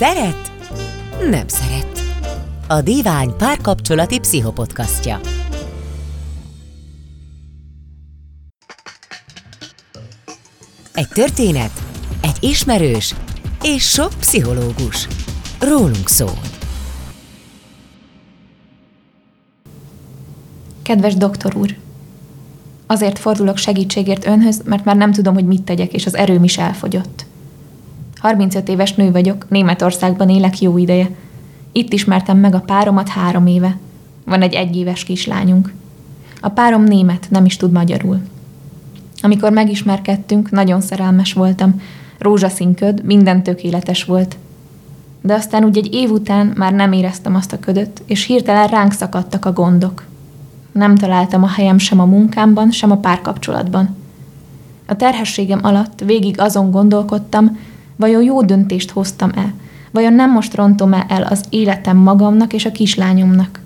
[0.00, 0.52] Szeret?
[1.30, 2.00] Nem szeret.
[2.68, 5.20] A Divány párkapcsolati pszichopodcastja.
[10.94, 11.70] Egy történet,
[12.22, 13.14] egy ismerős
[13.62, 15.08] és sok pszichológus.
[15.58, 16.38] Rólunk szól.
[20.82, 21.76] Kedves doktor úr!
[22.86, 26.58] Azért fordulok segítségért önhöz, mert már nem tudom, hogy mit tegyek, és az erőm is
[26.58, 27.28] elfogyott.
[28.20, 31.10] 35 éves nő vagyok, Németországban élek jó ideje.
[31.72, 33.76] Itt ismertem meg a páromat három éve.
[34.24, 35.72] Van egy egyéves kislányunk.
[36.40, 38.20] A párom német, nem is tud magyarul.
[39.22, 41.80] Amikor megismerkedtünk, nagyon szerelmes voltam.
[42.18, 44.36] Rózsaszín köd, minden tökéletes volt.
[45.22, 48.92] De aztán úgy egy év után már nem éreztem azt a ködöt, és hirtelen ránk
[48.92, 50.04] szakadtak a gondok.
[50.72, 53.96] Nem találtam a helyem sem a munkámban, sem a párkapcsolatban.
[54.86, 57.58] A terhességem alatt végig azon gondolkodtam,
[58.00, 59.54] vajon jó döntést hoztam-e,
[59.90, 63.60] vajon nem most rontom-e el az életem magamnak és a kislányomnak.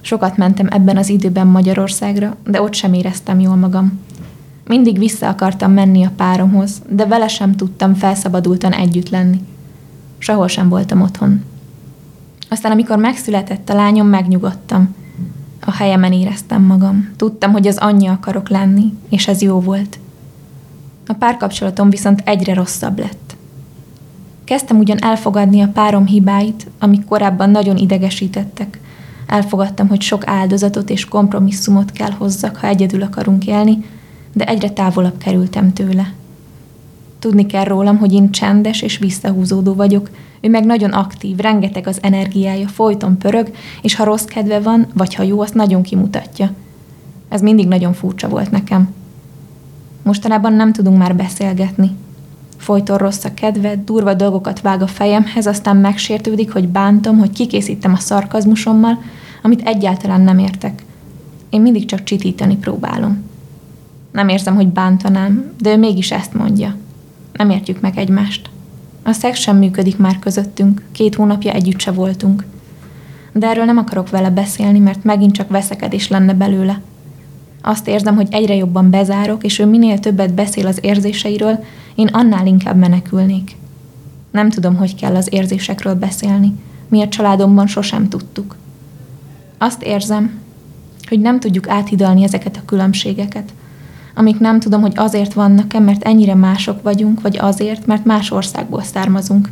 [0.00, 4.00] Sokat mentem ebben az időben Magyarországra, de ott sem éreztem jól magam.
[4.66, 9.40] Mindig vissza akartam menni a páromhoz, de vele sem tudtam felszabadultan együtt lenni.
[10.18, 11.42] Sehol sem voltam otthon.
[12.48, 14.88] Aztán, amikor megszületett a lányom, megnyugodtam–
[15.66, 17.10] a helyemen éreztem magam.
[17.16, 19.98] Tudtam, hogy az anyja akarok lenni, és ez jó volt.
[21.06, 23.23] A párkapcsolatom viszont egyre rosszabb lett.
[24.44, 28.80] Kezdtem ugyan elfogadni a párom hibáit, amik korábban nagyon idegesítettek.
[29.26, 33.84] Elfogadtam, hogy sok áldozatot és kompromisszumot kell hozzak, ha egyedül akarunk élni,
[34.32, 36.12] de egyre távolabb kerültem tőle.
[37.18, 41.98] Tudni kell rólam, hogy én csendes és visszahúzódó vagyok, ő meg nagyon aktív, rengeteg az
[42.02, 43.50] energiája, folyton pörög,
[43.82, 46.50] és ha rossz kedve van, vagy ha jó, azt nagyon kimutatja.
[47.28, 48.94] Ez mindig nagyon furcsa volt nekem.
[50.02, 51.90] Mostanában nem tudunk már beszélgetni.
[52.56, 57.92] Folyton rossz a kedve, durva dolgokat vág a fejemhez, aztán megsértődik, hogy bántom, hogy kikészítem
[57.92, 59.02] a szarkazmusommal,
[59.42, 60.82] amit egyáltalán nem értek.
[61.50, 63.22] Én mindig csak csitítani próbálom.
[64.12, 66.76] Nem érzem, hogy bántanám, de ő mégis ezt mondja.
[67.32, 68.50] Nem értjük meg egymást.
[69.02, 72.44] A szex sem működik már közöttünk, két hónapja együtt se voltunk.
[73.32, 76.80] De erről nem akarok vele beszélni, mert megint csak veszekedés lenne belőle.
[77.66, 81.64] Azt érzem, hogy egyre jobban bezárok, és ő minél többet beszél az érzéseiről,
[81.94, 83.56] én annál inkább menekülnék.
[84.30, 86.54] Nem tudom, hogy kell az érzésekről beszélni.
[86.88, 88.56] Mi a családomban sosem tudtuk.
[89.58, 90.40] Azt érzem,
[91.08, 93.52] hogy nem tudjuk áthidalni ezeket a különbségeket–
[94.14, 98.82] amik nem tudom, hogy azért vannak-e, mert ennyire mások vagyunk, vagy azért, mert más országból
[98.82, 99.48] származunk.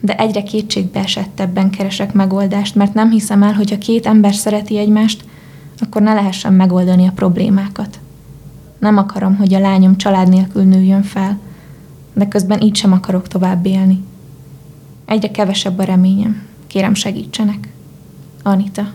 [0.00, 4.78] De egyre kétségbe esettebben keresek megoldást, mert nem hiszem el, hogy ha két ember szereti
[4.78, 5.24] egymást,
[5.80, 7.98] akkor ne lehessen megoldani a problémákat.
[8.78, 11.38] Nem akarom, hogy a lányom család nélkül nőjön fel,
[12.12, 14.04] de közben így sem akarok tovább élni.
[15.04, 16.42] Egyre kevesebb a reményem.
[16.66, 17.72] Kérem segítsenek.
[18.42, 18.92] Anita.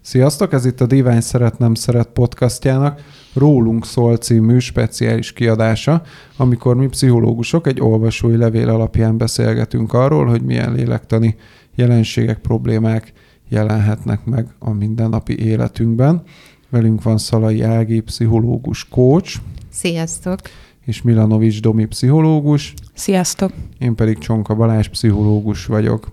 [0.00, 3.00] Sziasztok, ez itt a Divány Szeret Nem Szeret podcastjának
[3.36, 6.02] Rólunk szól című speciális kiadása,
[6.36, 11.36] amikor mi pszichológusok egy olvasói levél alapján beszélgetünk arról, hogy milyen lélektani
[11.74, 13.12] jelenségek, problémák
[13.48, 16.22] jelenhetnek meg a mindennapi életünkben.
[16.68, 19.40] Velünk van Szalai Ági, pszichológus coach.
[19.70, 20.40] Sziasztok!
[20.84, 22.74] És Milanovics Domi, pszichológus.
[22.94, 23.52] Sziasztok!
[23.78, 26.08] Én pedig Csonka Balázs, pszichológus vagyok.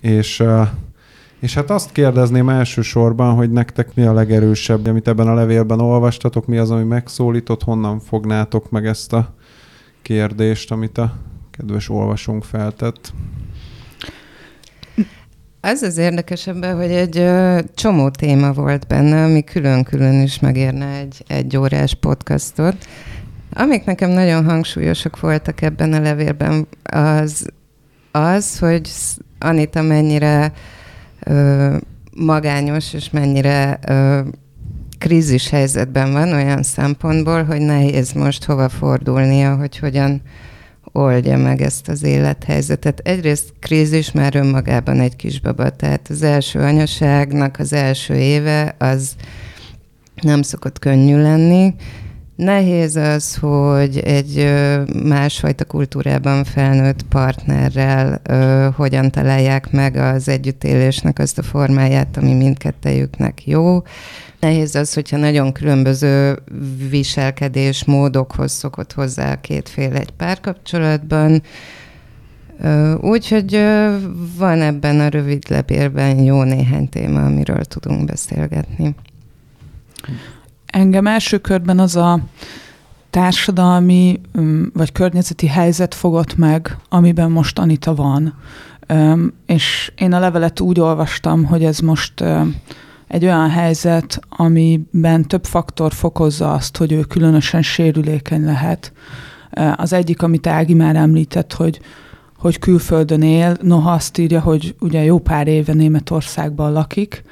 [0.00, 0.42] És
[1.44, 6.46] és hát azt kérdezném elsősorban, hogy nektek mi a legerősebb, amit ebben a levélben olvastatok,
[6.46, 9.34] mi az, ami megszólított, honnan fognátok meg ezt a
[10.02, 11.16] kérdést, amit a
[11.50, 13.12] kedves olvasónk feltett?
[15.66, 17.30] Az az érdekesebb, hogy egy
[17.74, 22.76] csomó téma volt benne, ami külön-külön is megérne egy, egy órás podcastot.
[23.52, 27.46] Amik nekem nagyon hangsúlyosak voltak ebben a levélben, az
[28.10, 28.90] az, hogy
[29.38, 30.52] Anita mennyire
[31.20, 31.76] ö,
[32.16, 34.20] magányos, és mennyire ö,
[34.98, 40.22] krízis helyzetben van olyan szempontból, hogy nehéz most hova fordulnia, hogy hogyan
[40.96, 42.98] oldja meg ezt az élethelyzetet.
[42.98, 49.14] Egyrészt krízis már önmagában egy kisbaba, tehát az első anyaságnak az első éve az
[50.22, 51.74] nem szokott könnyű lenni,
[52.36, 54.52] Nehéz az, hogy egy
[55.04, 58.20] másfajta kultúrában felnőtt partnerrel
[58.76, 63.82] hogyan találják meg az együttélésnek azt a formáját, ami mindkettejüknek jó.
[64.44, 66.38] Nehéz az, hogyha nagyon különböző
[66.90, 71.42] viselkedés módokhoz szokott hozzá a két fél egy párkapcsolatban.
[73.00, 73.52] Úgyhogy
[74.36, 78.94] van ebben a rövid lepérben jó néhány téma, amiről tudunk beszélgetni.
[80.66, 82.20] Engem első körben az a
[83.10, 84.20] társadalmi
[84.72, 88.34] vagy környezeti helyzet fogott meg, amiben most Anita van.
[89.46, 92.24] És én a levelet úgy olvastam, hogy ez most
[93.08, 98.92] egy olyan helyzet, amiben több faktor fokozza azt, hogy ő különösen sérülékeny lehet.
[99.76, 101.80] Az egyik, amit Ági már említett, hogy
[102.44, 107.22] hogy külföldön él, noha azt írja, hogy ugye jó pár éve Németországban lakik,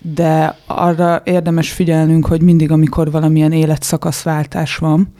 [0.00, 5.12] de arra érdemes figyelnünk, hogy mindig, amikor valamilyen életszakaszváltás van,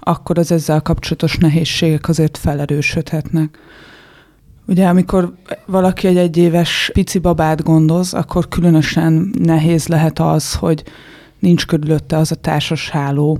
[0.00, 3.58] akkor az ezzel kapcsolatos nehézségek azért felerősödhetnek.
[4.66, 5.34] Ugye, amikor
[5.66, 10.84] valaki egy egyéves pici babát gondoz, akkor különösen nehéz lehet az, hogy
[11.38, 13.38] nincs körülötte az a társas háló,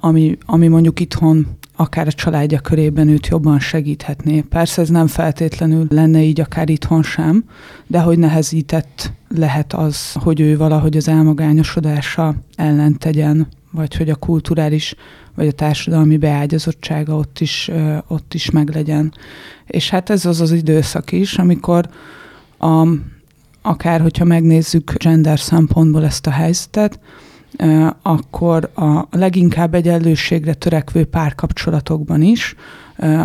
[0.00, 4.40] ami, ami mondjuk itthon akár a családja körében őt jobban segíthetné.
[4.40, 7.44] Persze ez nem feltétlenül lenne így akár itthon sem,
[7.86, 14.14] de hogy nehezített lehet az, hogy ő valahogy az elmagányosodása ellen tegyen, vagy hogy a
[14.14, 14.94] kulturális
[15.34, 17.70] vagy a társadalmi beágyazottsága ott is,
[18.06, 19.12] ott is meglegyen.
[19.66, 21.88] És hát ez az az időszak is, amikor
[22.58, 22.88] a,
[23.62, 26.98] akár hogyha megnézzük gender szempontból ezt a helyzetet,
[28.02, 32.54] akkor a leginkább egyenlőségre törekvő párkapcsolatokban is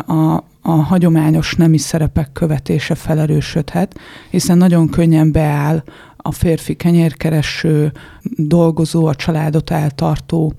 [0.05, 3.99] a, a hagyományos nemi szerepek követése felerősödhet,
[4.29, 5.83] hiszen nagyon könnyen beáll
[6.21, 7.91] a férfi kenyérkereső,
[8.35, 10.53] dolgozó, a családot eltartó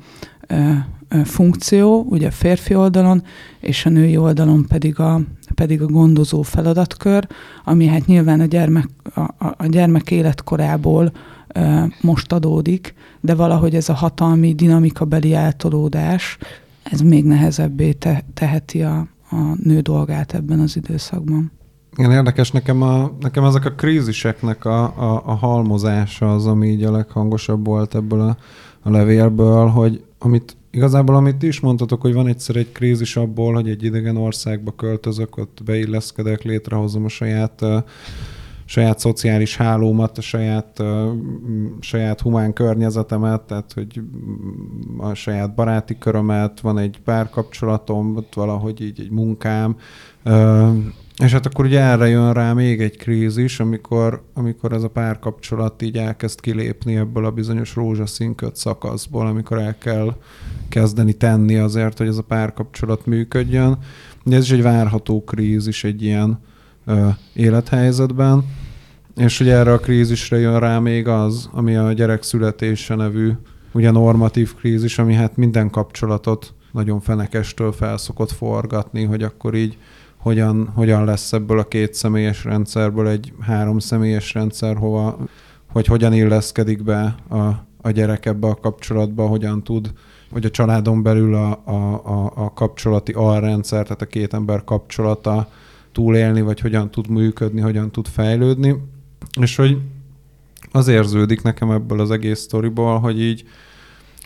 [1.24, 3.22] funkció, ugye a férfi oldalon,
[3.60, 5.20] és a női oldalon pedig a,
[5.54, 7.26] pedig a gondozó feladatkör,
[7.64, 9.20] ami hát nyilván a gyermek, a,
[9.56, 11.12] a gyermek életkorából
[12.00, 16.38] most adódik, de valahogy ez a hatalmi dinamikabeli eltolódás,
[16.82, 21.52] ez még nehezebbé te, teheti a, a nő dolgát ebben az időszakban.
[21.96, 26.84] Igen, érdekes nekem, a, nekem ezek a kríziseknek a, a, a halmozása az, ami így
[26.84, 28.36] a leghangosabb volt ebből a,
[28.82, 33.68] a levélből, hogy amit igazából amit is mondtatok, hogy van egyszer egy krízis abból, hogy
[33.68, 37.76] egy idegen országba költözök, ott beilleszkedek, létrehozom a saját uh,
[38.64, 41.08] saját szociális hálómat, a saját, uh,
[41.80, 44.00] saját humán környezetemet, tehát hogy
[44.98, 49.76] a saját baráti körömet, van egy párkapcsolatom, ott valahogy így egy munkám,
[51.22, 55.82] és hát akkor ugye erre jön rá még egy krízis, amikor, amikor ez a párkapcsolat
[55.82, 60.16] így elkezd kilépni ebből a bizonyos rózsaszínköt szakaszból, amikor el kell
[60.68, 63.78] kezdeni tenni azért, hogy ez a párkapcsolat működjön.
[64.24, 66.40] De ez is egy várható krízis egy ilyen
[66.84, 68.44] ö, élethelyzetben.
[69.16, 73.32] És ugye erre a krízisre jön rá még az, ami a gyerek születése nevű
[73.72, 79.76] ugye normatív krízis, ami hát minden kapcsolatot nagyon fenekestől felszokott forgatni, hogy akkor így
[80.22, 85.18] hogyan, hogyan lesz ebből a két személyes rendszerből egy három személyes rendszer, hova,
[85.72, 87.36] hogy hogyan illeszkedik be a,
[87.80, 89.92] a gyerek ebbe a kapcsolatba, hogyan tud,
[90.30, 91.72] hogy a családon belül a, a,
[92.04, 95.48] a, a kapcsolati alrendszer, tehát a két ember kapcsolata
[95.92, 98.76] túlélni, vagy hogyan tud működni, hogyan tud fejlődni.
[99.40, 99.78] És hogy
[100.72, 103.44] az érződik nekem ebből az egész sztoriból, hogy így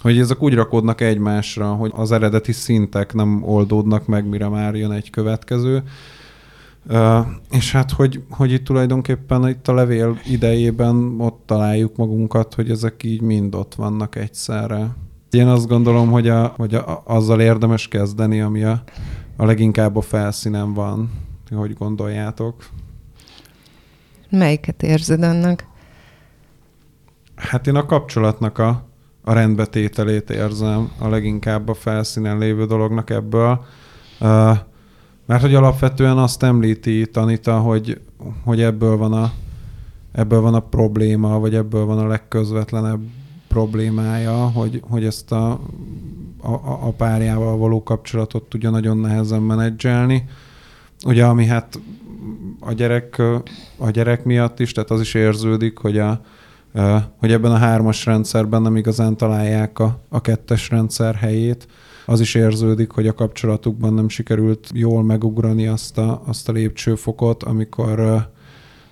[0.03, 4.93] hogy ezek úgy rakódnak egymásra, hogy az eredeti szintek nem oldódnak meg, mire már jön
[4.93, 5.83] egy következő.
[6.89, 12.71] Uh, és hát, hogy, hogy itt tulajdonképpen itt a levél idejében ott találjuk magunkat, hogy
[12.71, 14.97] ezek így mind ott vannak egyszerre.
[15.31, 18.83] Én azt gondolom, hogy, a, hogy a, azzal érdemes kezdeni, ami a,
[19.37, 21.11] a leginkább a felszínen van.
[21.51, 22.69] Hogy gondoljátok?
[24.31, 25.65] Melyiket érzed annak?
[27.35, 28.87] Hát én a kapcsolatnak a,
[29.29, 33.65] a rendbetételét érzem a leginkább a felszínen lévő dolognak ebből.
[35.27, 38.01] Mert hogy alapvetően azt említi Tanita, hogy,
[38.45, 39.33] hogy ebből van a
[40.13, 43.01] ebből van a probléma, vagy ebből van a legközvetlenebb
[43.49, 45.51] problémája, hogy, hogy ezt a,
[46.43, 50.25] a, a párjával való kapcsolatot tudja nagyon nehezen menedzselni.
[51.05, 51.81] Ugye, ami hát
[52.61, 53.23] a gyerek,
[53.77, 56.21] a gyerek miatt is, tehát az is érződik, hogy a,
[57.17, 61.67] hogy ebben a hármas rendszerben nem igazán találják a, a kettes rendszer helyét.
[62.07, 67.43] Az is érződik, hogy a kapcsolatukban nem sikerült jól megugrani azt a, azt a lépcsőfokot,
[67.43, 68.27] amikor,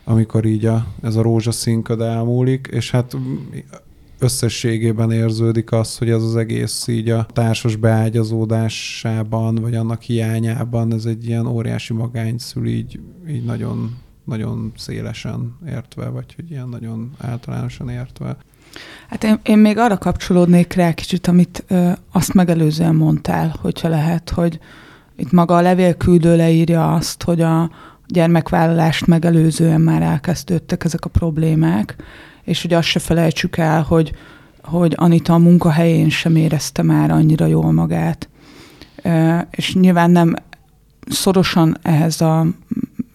[0.05, 3.17] amikor így a, ez a rózsaszínköd elmúlik, és hát
[4.19, 11.05] összességében érződik az, hogy ez az egész így a társas beágyazódásában, vagy annak hiányában ez
[11.05, 17.12] egy ilyen óriási magány szül, így, így nagyon nagyon szélesen értve, vagy hogy ilyen nagyon
[17.19, 18.37] általánosan értve.
[19.09, 24.31] Hát én, én még arra kapcsolódnék rá kicsit, amit ö, azt megelőzően mondtál, hogyha lehet,
[24.31, 24.59] hogy
[25.16, 27.71] itt maga a levélküldő leírja azt, hogy a
[28.07, 31.97] gyermekvállalást megelőzően már elkezdődtek ezek a problémák,
[32.43, 34.14] és hogy azt se felejtsük el, hogy
[34.64, 38.28] hogy Anita a munkahelyén sem érezte már annyira jól magát.
[39.50, 40.35] És nyilván nem
[41.09, 42.47] szorosan ehhez a,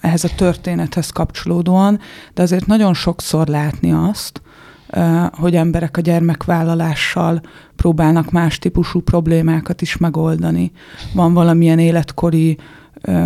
[0.01, 1.99] ehhez a történethez kapcsolódóan,
[2.33, 4.41] de azért nagyon sokszor látni azt,
[5.31, 7.41] hogy emberek a gyermekvállalással
[7.75, 10.71] próbálnak más típusú problémákat is megoldani.
[11.13, 12.57] Van valamilyen életkori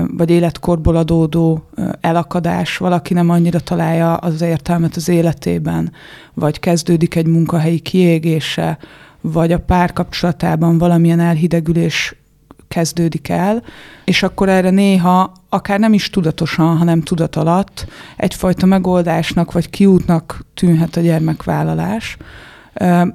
[0.08, 1.70] vagy életkorból adódó
[2.02, 5.92] elakadás, valaki nem annyira találja az értelmet az életében,
[6.34, 8.78] vagy kezdődik egy munkahelyi kiégése,
[9.22, 12.16] vagy a párkapcsolatában valamilyen elhidegülés
[12.74, 13.64] kezdődik el,
[14.04, 17.86] és akkor erre néha, akár nem is tudatosan, hanem tudat alatt
[18.18, 22.18] egyfajta megoldásnak vagy kiútnak tűnhet a gyermekvállalás.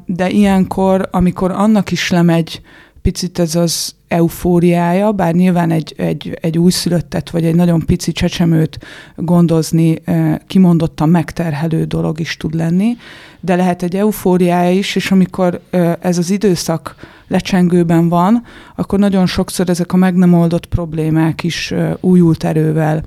[0.06, 2.60] De ilyenkor, amikor annak is lemegy
[3.02, 8.78] picit ez az eufóriája, bár nyilván egy, egy, egy újszülöttet vagy egy nagyon pici csecsemőt
[9.16, 10.02] gondozni
[10.46, 12.96] kimondottan megterhelő dolog is tud lenni,
[13.40, 15.60] de lehet egy eufóriája is, és amikor
[16.00, 16.94] ez az időszak
[17.28, 18.42] lecsengőben van,
[18.76, 23.02] akkor nagyon sokszor ezek a meg nem oldott problémák is újult erővel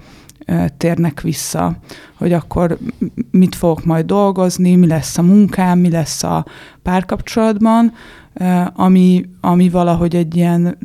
[0.78, 1.76] térnek vissza,
[2.18, 2.78] hogy akkor
[3.32, 6.46] mit fogok majd dolgozni, mi lesz a munkám, mi lesz a
[6.84, 7.94] párkapcsolatban,
[8.74, 10.78] ami, ami valahogy egy ilyen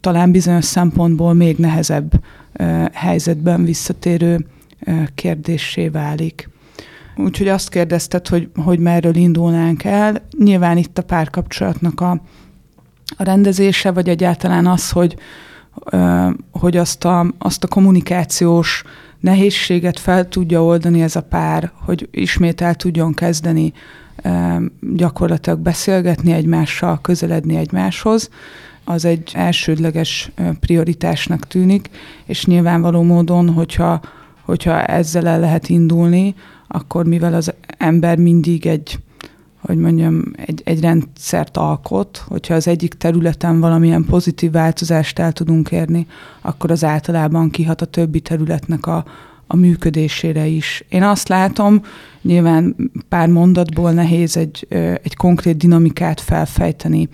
[0.00, 2.24] talán bizonyos szempontból még nehezebb
[2.92, 4.46] helyzetben visszatérő
[5.14, 6.48] kérdésé válik.
[7.16, 10.22] Úgyhogy azt kérdezted, hogy, hogy merről indulnánk el.
[10.38, 12.10] Nyilván itt a párkapcsolatnak a,
[13.16, 15.16] a rendezése, vagy egyáltalán az, hogy,
[16.50, 18.84] hogy azt a, azt a kommunikációs
[19.20, 23.72] nehézséget fel tudja oldani ez a pár, hogy ismét el tudjon kezdeni
[24.94, 28.30] gyakorlatilag beszélgetni egymással, közeledni egymáshoz,
[28.84, 31.90] az egy elsődleges prioritásnak tűnik,
[32.24, 34.00] és nyilvánvaló módon, hogyha,
[34.42, 36.34] hogyha ezzel el lehet indulni,
[36.68, 38.98] akkor mivel az ember mindig egy,
[39.60, 45.70] hogy mondjam, egy, egy rendszert alkot, hogyha az egyik területen valamilyen pozitív változást el tudunk
[45.70, 46.06] érni,
[46.40, 49.04] akkor az általában kihat a többi területnek a,
[49.46, 50.84] a működésére is.
[50.88, 51.82] Én azt látom,
[52.22, 52.76] nyilván
[53.08, 54.66] pár mondatból nehéz egy,
[55.02, 57.08] egy konkrét dinamikát felfejteni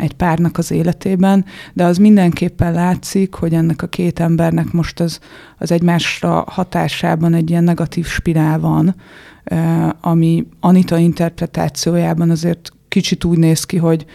[0.00, 5.20] egy párnak az életében, de az mindenképpen látszik, hogy ennek a két embernek most az,
[5.58, 8.94] az egymásra hatásában egy ilyen negatív spirál van,
[10.00, 14.06] ami Anita interpretációjában azért kicsit úgy néz ki, hogy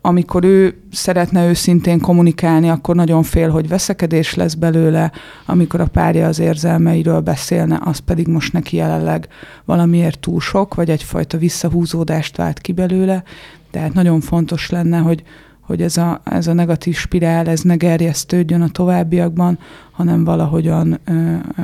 [0.00, 5.12] amikor ő szeretne őszintén kommunikálni, akkor nagyon fél, hogy veszekedés lesz belőle,
[5.46, 9.28] amikor a párja az érzelmeiről beszélne, az pedig most neki jelenleg
[9.64, 13.22] valamiért túl sok, vagy egyfajta visszahúzódást vált ki belőle.
[13.70, 15.22] Tehát nagyon fontos lenne, hogy,
[15.60, 19.58] hogy ez a, ez a negatív spirál, ez ne gerjesztődjön a továbbiakban,
[19.90, 21.00] hanem valahogyan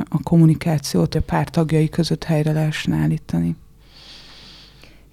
[0.09, 3.55] a kommunikációt a pár tagjai között helyre lehessen állítani.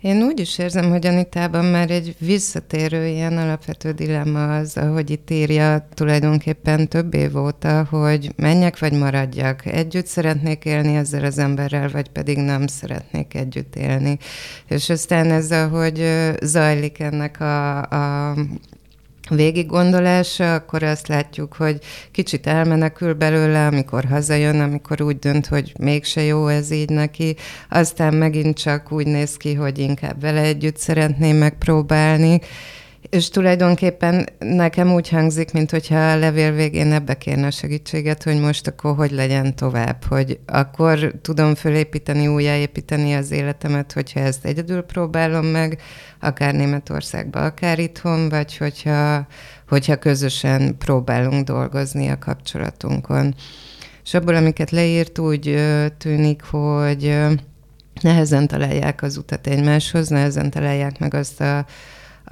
[0.01, 5.31] Én úgy is érzem, hogy Anitában már egy visszatérő ilyen alapvető dilemma az, ahogy itt
[5.31, 9.67] írja tulajdonképpen több év óta, hogy menjek vagy maradjak.
[9.67, 14.19] Együtt szeretnék élni ezzel az emberrel, vagy pedig nem szeretnék együtt élni.
[14.69, 18.37] És aztán ez, ahogy zajlik ennek a, a
[19.31, 21.79] végig gondolása, akkor azt látjuk, hogy
[22.13, 27.37] kicsit elmenekül belőle, amikor hazajön, amikor úgy dönt, hogy mégse jó ez így neki,
[27.69, 32.41] aztán megint csak úgy néz ki, hogy inkább vele együtt szeretné megpróbálni,
[33.09, 38.41] és tulajdonképpen nekem úgy hangzik, mint hogyha a levél végén ebbe kérne a segítséget, hogy
[38.41, 44.83] most akkor hogy legyen tovább, hogy akkor tudom fölépíteni, újjáépíteni az életemet, hogyha ezt egyedül
[44.83, 45.81] próbálom meg,
[46.21, 49.27] akár Németországban, akár itthon, vagy hogyha,
[49.69, 53.35] hogyha közösen próbálunk dolgozni a kapcsolatunkon.
[54.05, 55.65] És abból, amiket leírt, úgy
[55.99, 57.19] tűnik, hogy
[58.01, 61.67] nehezen találják az utat egymáshoz, nehezen találják meg azt a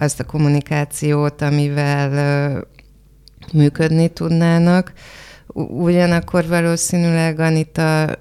[0.00, 2.64] azt a kommunikációt, amivel
[3.52, 4.92] működni tudnának.
[5.54, 8.14] Ugyanakkor valószínűleg Anita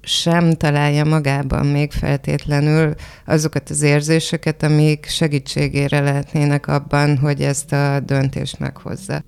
[0.00, 2.94] sem találja magában még feltétlenül
[3.26, 9.22] azokat az érzéseket, amik segítségére lehetnének abban, hogy ezt a döntést meghozza.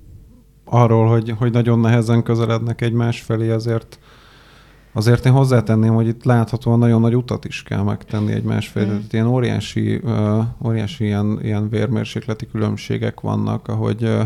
[0.64, 3.98] Arról, hogy, hogy nagyon nehezen közelednek egymás felé, azért
[4.92, 8.92] Azért én hozzátenném, hogy itt láthatóan nagyon nagy utat is kell megtenni egymás felé.
[8.92, 8.98] Mm.
[9.10, 14.20] ilyen óriási, uh, óriási ilyen, ilyen vérmérsékleti különbségek vannak, ahogy uh,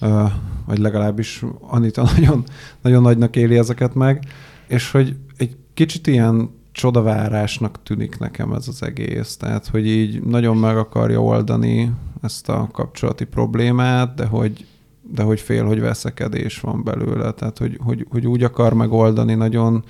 [0.00, 0.30] uh,
[0.66, 2.44] vagy legalábbis Anita nagyon,
[2.82, 4.24] nagyon nagynak éli ezeket meg,
[4.66, 9.36] és hogy egy kicsit ilyen csodavárásnak tűnik nekem ez az egész.
[9.36, 14.66] Tehát, hogy így nagyon meg akarja oldani ezt a kapcsolati problémát, de hogy
[15.14, 19.84] de hogy fél, hogy veszekedés van belőle, tehát hogy, hogy, hogy úgy akar megoldani nagyon,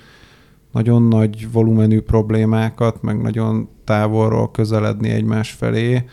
[0.71, 6.03] nagyon nagy volumenű problémákat, meg nagyon távolról közeledni egymás felé,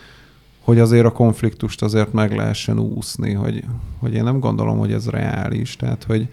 [0.63, 3.63] hogy azért a konfliktust azért meg lehessen úszni, hogy,
[3.99, 5.75] hogy én nem gondolom, hogy ez reális.
[5.75, 6.27] Tehát, hogy,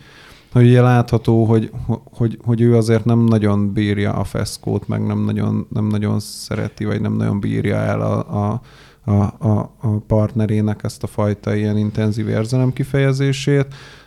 [0.53, 1.71] hogy ugye látható, hogy,
[2.13, 6.85] hogy, hogy ő azért nem nagyon bírja a feszkót, meg nem nagyon, nem nagyon szereti,
[6.85, 8.61] vagy nem nagyon bírja el a, a,
[9.05, 13.67] a, a, a partnerének ezt a fajta ilyen intenzív érzelem kifejezését.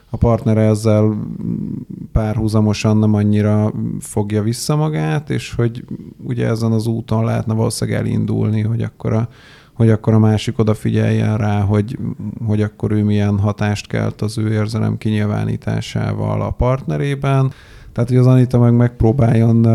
[0.10, 1.17] A partner ezzel
[2.12, 5.86] párhuzamosan nem annyira fogja vissza magát, és hogy
[6.24, 9.27] ugye ezen az úton lehetne valószínűleg elindulni, hogy akkor a,
[9.74, 11.98] hogy akkor a másik odafigyeljen rá, hogy,
[12.45, 17.51] hogy akkor ő milyen hatást kelt az ő érzelem kinyilvánításával a partnerében.
[17.91, 19.67] Tehát, hogy az Anita meg megpróbáljon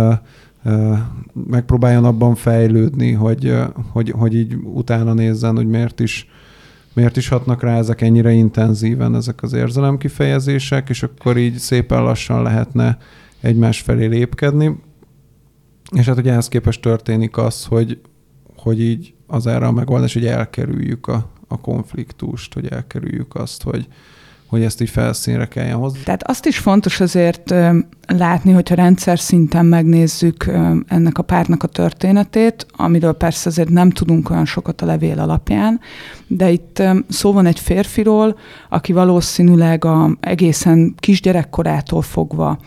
[1.32, 3.54] megpróbáljon abban fejlődni, hogy,
[3.92, 6.28] hogy, hogy így utána nézzen, hogy miért is,
[6.92, 12.42] miért is hatnak rá ezek ennyire intenzíven, ezek az érzelemkifejezések, és akkor így szépen lassan
[12.42, 12.99] lehetne
[13.40, 14.76] egymás felé lépkedni.
[15.96, 18.00] És hát ugye ehhez képest történik az, hogy,
[18.56, 23.87] hogy így az erre a megoldás, hogy elkerüljük a, a konfliktust, hogy elkerüljük azt, hogy,
[24.46, 25.98] hogy ezt így felszínre kelljen hozni.
[26.04, 27.54] Tehát azt is fontos azért
[28.06, 30.50] látni, hogyha rendszer szinten megnézzük
[30.88, 35.80] ennek a párnak a történetét, amiről persze azért nem tudunk olyan sokat a levél alapján,
[36.26, 42.59] de itt szó van egy férfiról, aki valószínűleg a egészen kisgyerekkorától fogva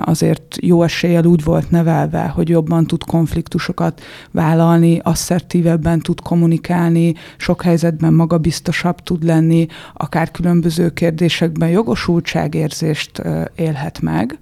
[0.00, 7.62] azért jó eséllyel úgy volt nevelve, hogy jobban tud konfliktusokat vállalni, asszertívebben tud kommunikálni, sok
[7.62, 13.22] helyzetben magabiztosabb tud lenni, akár különböző kérdésekben jogosultságérzést
[13.56, 14.38] élhet meg.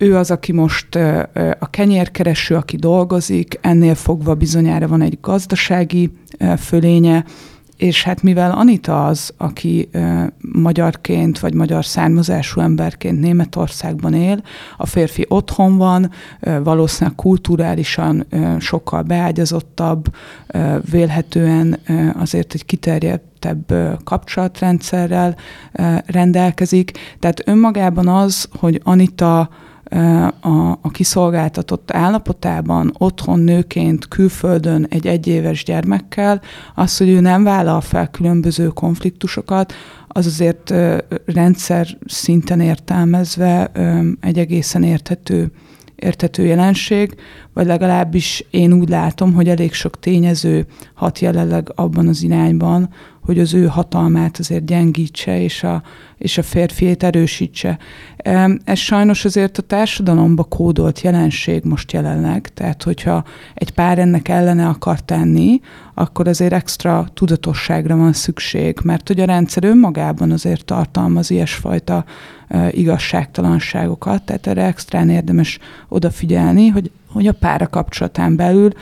[0.00, 0.94] Ő az, aki most
[1.58, 6.10] a kenyérkereső, aki dolgozik, ennél fogva bizonyára van egy gazdasági
[6.58, 7.24] fölénye,
[7.78, 9.88] és hát mivel Anita az, aki
[10.38, 14.42] magyarként vagy magyar származású emberként Németországban él,
[14.76, 18.26] a férfi otthon van, ö, valószínűleg kulturálisan
[18.58, 20.14] sokkal beágyazottabb,
[20.46, 21.78] ö, vélhetően
[22.18, 25.36] azért egy kiterjedtebb ö, kapcsolatrendszerrel
[26.06, 26.92] rendelkezik.
[27.18, 29.48] Tehát önmagában az, hogy Anita
[30.40, 36.40] a, a kiszolgáltatott állapotában, otthon nőként, külföldön egy egyéves gyermekkel,
[36.74, 39.72] az, hogy ő nem vállal fel különböző konfliktusokat,
[40.08, 40.74] az azért
[41.24, 43.70] rendszer szinten értelmezve
[44.20, 45.50] egy egészen érthető,
[45.94, 47.14] érthető jelenség,
[47.58, 52.88] vagy legalábbis én úgy látom, hogy elég sok tényező hat jelenleg abban az irányban,
[53.20, 55.82] hogy az ő hatalmát azért gyengítse, és a,
[56.18, 57.78] és a férfiét erősítse.
[58.64, 64.66] Ez sajnos azért a társadalomba kódolt jelenség most jelenleg, tehát hogyha egy pár ennek ellene
[64.66, 65.60] akar tenni,
[65.94, 72.04] akkor azért extra tudatosságra van szükség, mert hogy a rendszer önmagában azért tartalmaz ilyesfajta
[72.70, 78.72] igazságtalanságokat, tehát erre extrán érdemes odafigyelni, hogy hogy a pára kapcsolatán belül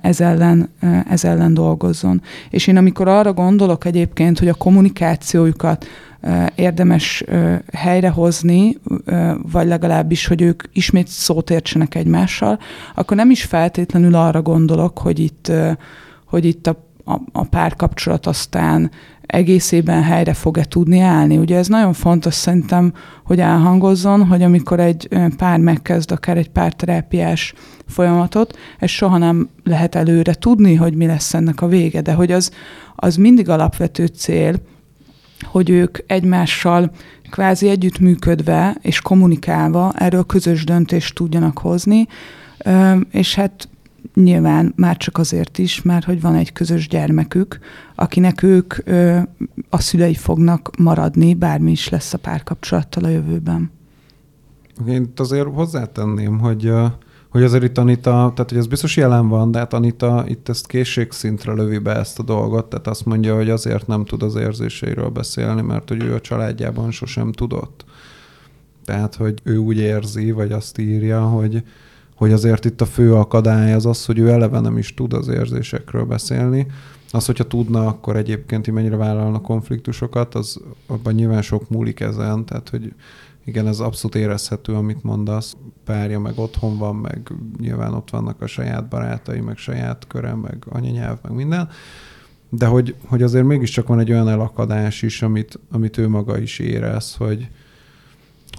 [0.00, 0.70] ez ellen,
[1.08, 2.22] ez ellen dolgozzon.
[2.50, 5.86] És én amikor arra gondolok egyébként, hogy a kommunikációjukat
[6.54, 7.24] érdemes
[7.72, 8.76] helyrehozni,
[9.52, 12.58] vagy legalábbis, hogy ők ismét szót értsenek egymással,
[12.94, 15.52] akkor nem is feltétlenül arra gondolok, hogy itt,
[16.26, 18.90] hogy itt a, a, a párkapcsolat aztán
[19.30, 21.38] egészében helyre fog-e tudni állni.
[21.38, 22.92] Ugye ez nagyon fontos szerintem,
[23.24, 27.54] hogy elhangozzon, hogy amikor egy pár megkezd akár egy párterápiás
[27.86, 32.32] folyamatot, ez soha nem lehet előre tudni, hogy mi lesz ennek a vége, de hogy
[32.32, 32.50] az,
[32.96, 34.54] az mindig alapvető cél,
[35.42, 36.90] hogy ők egymással
[37.30, 42.06] kvázi együttműködve és kommunikálva erről közös döntést tudjanak hozni,
[43.10, 43.68] és hát
[44.14, 47.58] nyilván már csak azért is, mert hogy van egy közös gyermekük,
[47.94, 48.74] akinek ők
[49.68, 53.70] a szülei fognak maradni, bármi is lesz a párkapcsolattal a jövőben.
[54.86, 56.72] Én azért hozzátenném, hogy
[57.30, 60.66] hogy azért itt Anita, tehát hogy ez biztos jelen van, de hát Anita itt ezt
[60.66, 65.08] készségszintre lövi be ezt a dolgot, tehát azt mondja, hogy azért nem tud az érzéseiről
[65.08, 67.84] beszélni, mert hogy ő a családjában sosem tudott.
[68.84, 71.62] Tehát, hogy ő úgy érzi, vagy azt írja, hogy,
[72.20, 75.28] hogy azért itt a fő akadály az az, hogy ő eleve nem is tud az
[75.28, 76.66] érzésekről beszélni.
[77.10, 82.44] Az, hogyha tudna, akkor egyébként, hogy mennyire vállalna konfliktusokat, az abban nyilván sok múlik ezen,
[82.44, 82.92] tehát hogy
[83.44, 85.56] igen, ez abszolút érezhető, amit mondasz.
[85.84, 90.64] Párja meg otthon van, meg nyilván ott vannak a saját barátai, meg saját köre, meg
[90.68, 91.68] anyanyelv, meg minden.
[92.50, 96.58] De hogy, hogy azért mégiscsak van egy olyan elakadás is, amit, amit ő maga is
[96.58, 97.48] érez, hogy,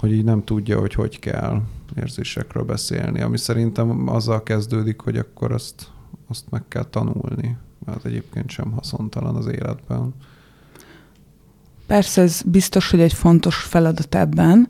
[0.00, 1.62] hogy így nem tudja, hogy hogy kell
[1.96, 5.86] érzésekről beszélni, ami szerintem azzal kezdődik, hogy akkor azt,
[6.28, 10.14] azt meg kell tanulni, mert egyébként sem haszontalan az életben.
[11.86, 14.68] Persze ez biztos, hogy egy fontos feladat ebben,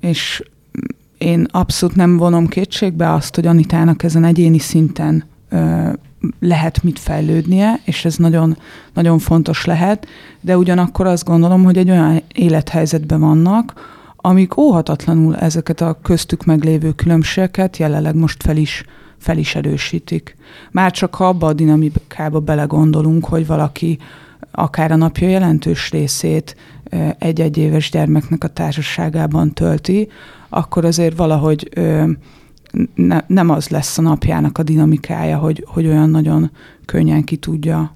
[0.00, 0.42] és
[1.18, 5.24] én abszolút nem vonom kétségbe azt, hogy Anitának ezen egyéni szinten
[6.40, 8.56] lehet mit fejlődnie, és ez nagyon,
[8.92, 10.06] nagyon fontos lehet,
[10.40, 13.74] de ugyanakkor azt gondolom, hogy egy olyan élethelyzetben vannak,
[14.26, 18.84] amik óhatatlanul ezeket a köztük meglévő különbségeket jelenleg most fel is,
[19.18, 20.36] fel is erősítik.
[20.70, 23.98] Már csak ha abba a dinamikába belegondolunk, hogy valaki
[24.50, 26.56] akár a napja jelentős részét
[27.18, 30.08] egy-egy éves gyermeknek a társaságában tölti,
[30.48, 31.68] akkor azért valahogy
[32.94, 36.50] ne, nem az lesz a napjának a dinamikája, hogy, hogy olyan nagyon
[36.84, 37.94] könnyen ki tudja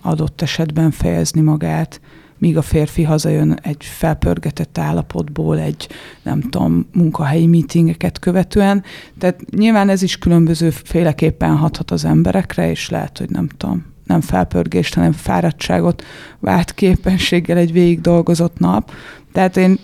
[0.00, 2.00] adott esetben fejezni magát,
[2.42, 5.88] míg a férfi hazajön egy felpörgetett állapotból, egy
[6.22, 8.82] nem tudom, munkahelyi meetingeket követően.
[9.18, 14.20] Tehát nyilván ez is különböző féleképpen hathat az emberekre, és lehet, hogy nem tudom, nem
[14.20, 16.04] felpörgést, hanem fáradtságot
[16.38, 18.90] vált képességgel egy végig dolgozott nap.
[19.32, 19.78] Tehát én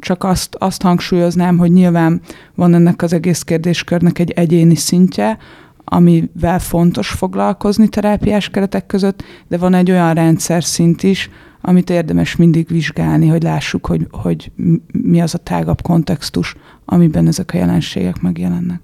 [0.00, 2.20] csak azt, azt hangsúlyoznám, hogy nyilván
[2.54, 5.38] van ennek az egész kérdéskörnek egy egyéni szintje,
[5.84, 11.30] amivel fontos foglalkozni terápiás keretek között, de van egy olyan rendszer szint is,
[11.60, 14.52] amit érdemes mindig vizsgálni, hogy lássuk, hogy, hogy
[14.92, 18.80] mi az a tágabb kontextus, amiben ezek a jelenségek megjelennek.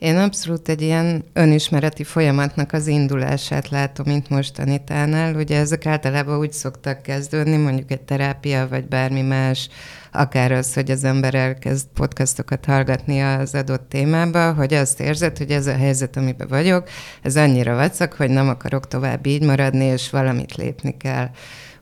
[0.00, 5.34] Én abszolút egy ilyen önismereti folyamatnak az indulását látom, mint mostanitánál.
[5.34, 9.68] Ugye ezek általában úgy szoktak kezdődni, mondjuk egy terápia, vagy bármi más,
[10.12, 15.50] akár az, hogy az ember elkezd podcastokat hallgatni az adott témába, hogy azt érzed, hogy
[15.50, 16.88] ez a helyzet, amiben vagyok,
[17.22, 21.30] ez annyira vacak, hogy nem akarok tovább így maradni, és valamit lépni kell.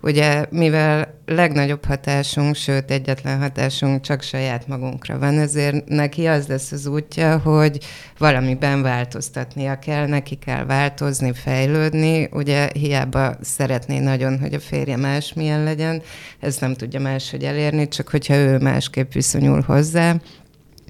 [0.01, 6.73] Ugye, mivel legnagyobb hatásunk, sőt egyetlen hatásunk csak saját magunkra van, ezért neki az lesz
[6.73, 7.79] az útja, hogy
[8.19, 12.29] valamiben változtatnia kell, neki kell változni, fejlődni.
[12.33, 16.03] Ugye hiába szeretné nagyon, hogy a férje másmilyen legyen,
[16.41, 20.17] ezt nem tudja máshogy elérni, csak hogyha ő másképp viszonyul hozzá,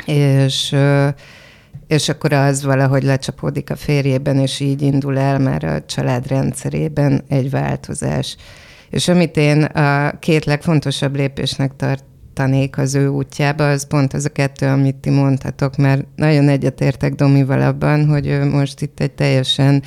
[0.06, 0.76] és
[1.86, 7.24] és akkor az valahogy lecsapódik a férjében, és így indul el már a család rendszerében
[7.28, 8.36] egy változás.
[8.90, 14.28] És amit én a két legfontosabb lépésnek tartanék az ő útjába, az pont az a
[14.28, 19.82] kettő, amit ti mondhatok, mert nagyon egyetértek Domival abban, hogy ő most itt egy teljesen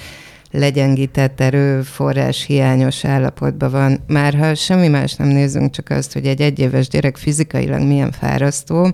[0.51, 3.99] legyengített erőforrás hiányos állapotban van.
[4.07, 8.93] Már ha semmi más nem nézünk, csak azt, hogy egy egyéves gyerek fizikailag milyen fárasztó,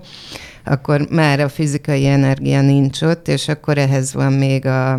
[0.64, 4.98] akkor már a fizikai energia nincs ott, és akkor ehhez van még a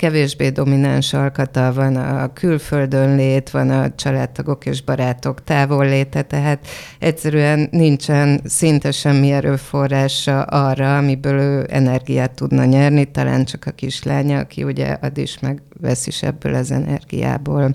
[0.00, 6.66] kevésbé domináns alkata, van a külföldön lét, van a családtagok és barátok távol léte, tehát
[6.98, 14.38] egyszerűen nincsen szinte semmi erőforrása arra, amiből ő energiát tudna nyerni, talán csak a kislánya,
[14.38, 17.74] aki ugye ad is, meg vesz is ebből az energiából.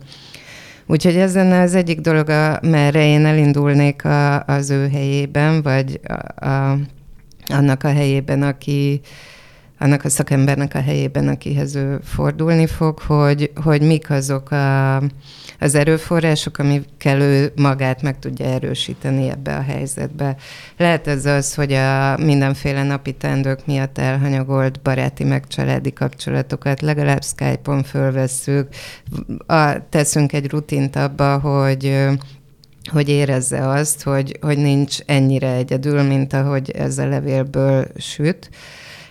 [0.87, 2.27] Úgyhogy ez lenne az egyik dolog,
[2.61, 6.77] merre én elindulnék a, az ő helyében, vagy a, a,
[7.47, 9.01] annak a helyében, aki,
[9.79, 14.95] annak a szakembernek a helyében, akihez ő fordulni fog, hogy, hogy mik azok a,
[15.59, 20.35] az erőforrások, amikkel ő magát meg tudja erősíteni ebbe a helyzetbe.
[20.77, 27.23] Lehet ez az, hogy a mindenféle napi tendők miatt elhanyagolt baráti meg családi kapcsolatokat legalább
[27.23, 28.67] Skype-on fölvesszük,
[29.47, 32.09] a, teszünk egy rutint abba, hogy
[32.91, 38.49] hogy érezze azt, hogy, hogy nincs ennyire egyedül, mint ahogy ez a levélből süt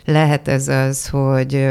[0.05, 1.69] lehet ez az, hogy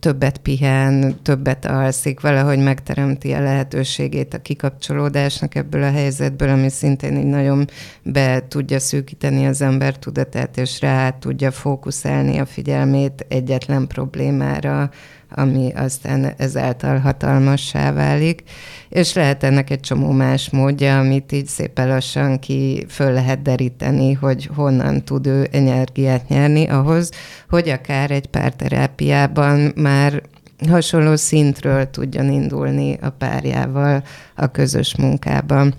[0.00, 7.16] többet pihen, többet alszik, valahogy megteremti a lehetőségét a kikapcsolódásnak ebből a helyzetből, ami szintén
[7.16, 7.68] így nagyon
[8.02, 14.90] be tudja szűkíteni az ember tudatát, és rá tudja fókuszálni a figyelmét egyetlen problémára,
[15.34, 18.42] ami aztán ezáltal hatalmassá válik,
[18.88, 24.12] és lehet ennek egy csomó más módja, amit így szépen lassan ki föl lehet deríteni,
[24.12, 27.10] hogy honnan tud ő energiát nyerni ahhoz,
[27.48, 30.22] hogy akár egy párterápiában már
[30.68, 34.02] hasonló szintről tudjon indulni a párjával
[34.36, 35.74] a közös munkában.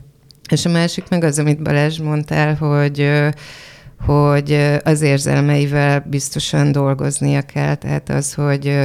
[0.49, 3.11] És a másik meg az, amit Balázs mondtál, hogy
[3.99, 8.79] hogy az érzelmeivel biztosan dolgoznia kell, tehát az, hogy,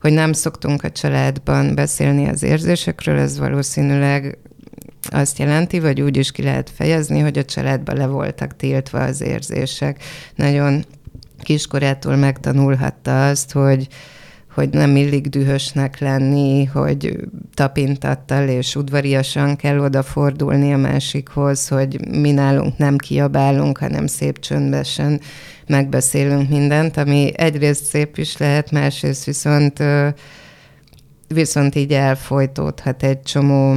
[0.00, 4.38] hogy nem szoktunk a családban beszélni az érzésekről, ez valószínűleg
[5.10, 9.20] azt jelenti, vagy úgy is ki lehet fejezni, hogy a családban le voltak tiltva az
[9.20, 10.02] érzések.
[10.34, 10.84] Nagyon
[11.42, 13.88] kiskorától megtanulhatta azt, hogy,
[14.54, 17.18] hogy nem illik dühösnek lenni, hogy
[17.54, 25.20] tapintattal és udvariasan kell odafordulni a másikhoz, hogy mi nálunk nem kiabálunk, hanem szép csöndesen
[25.66, 29.82] megbeszélünk mindent, ami egyrészt szép is lehet, másrészt viszont,
[31.28, 33.76] viszont így elfolytódhat egy csomó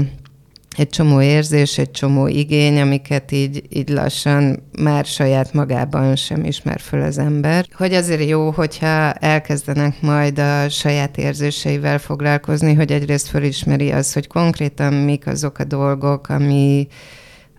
[0.78, 6.80] egy csomó érzés, egy csomó igény, amiket így, így lassan már saját magában sem ismer
[6.80, 7.66] föl az ember.
[7.74, 14.28] Hogy azért jó, hogyha elkezdenek majd a saját érzéseivel foglalkozni, hogy egyrészt fölismeri az, hogy
[14.28, 16.88] konkrétan mik azok a dolgok, ami,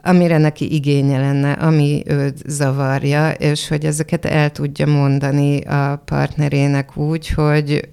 [0.03, 6.97] amire neki igénye lenne, ami őt zavarja, és hogy ezeket el tudja mondani a partnerének
[6.97, 7.89] úgy, hogy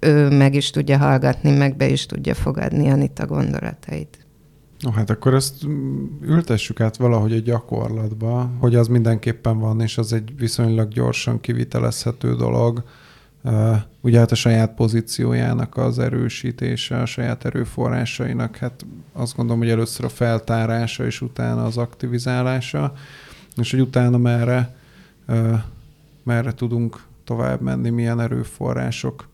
[0.00, 4.23] ő meg is tudja hallgatni, meg be is tudja fogadni Anita gondolatait.
[4.84, 5.64] No, hát akkor ezt
[6.20, 12.34] ültessük át valahogy egy gyakorlatba, hogy az mindenképpen van, és az egy viszonylag gyorsan kivitelezhető
[12.34, 12.84] dolog.
[14.00, 20.04] Ugye hát a saját pozíciójának az erősítése, a saját erőforrásainak, hát azt gondolom, hogy először
[20.04, 22.94] a feltárása, és utána az aktivizálása,
[23.56, 24.76] és hogy utána merre,
[26.22, 29.28] merre tudunk tovább menni, milyen erőforrások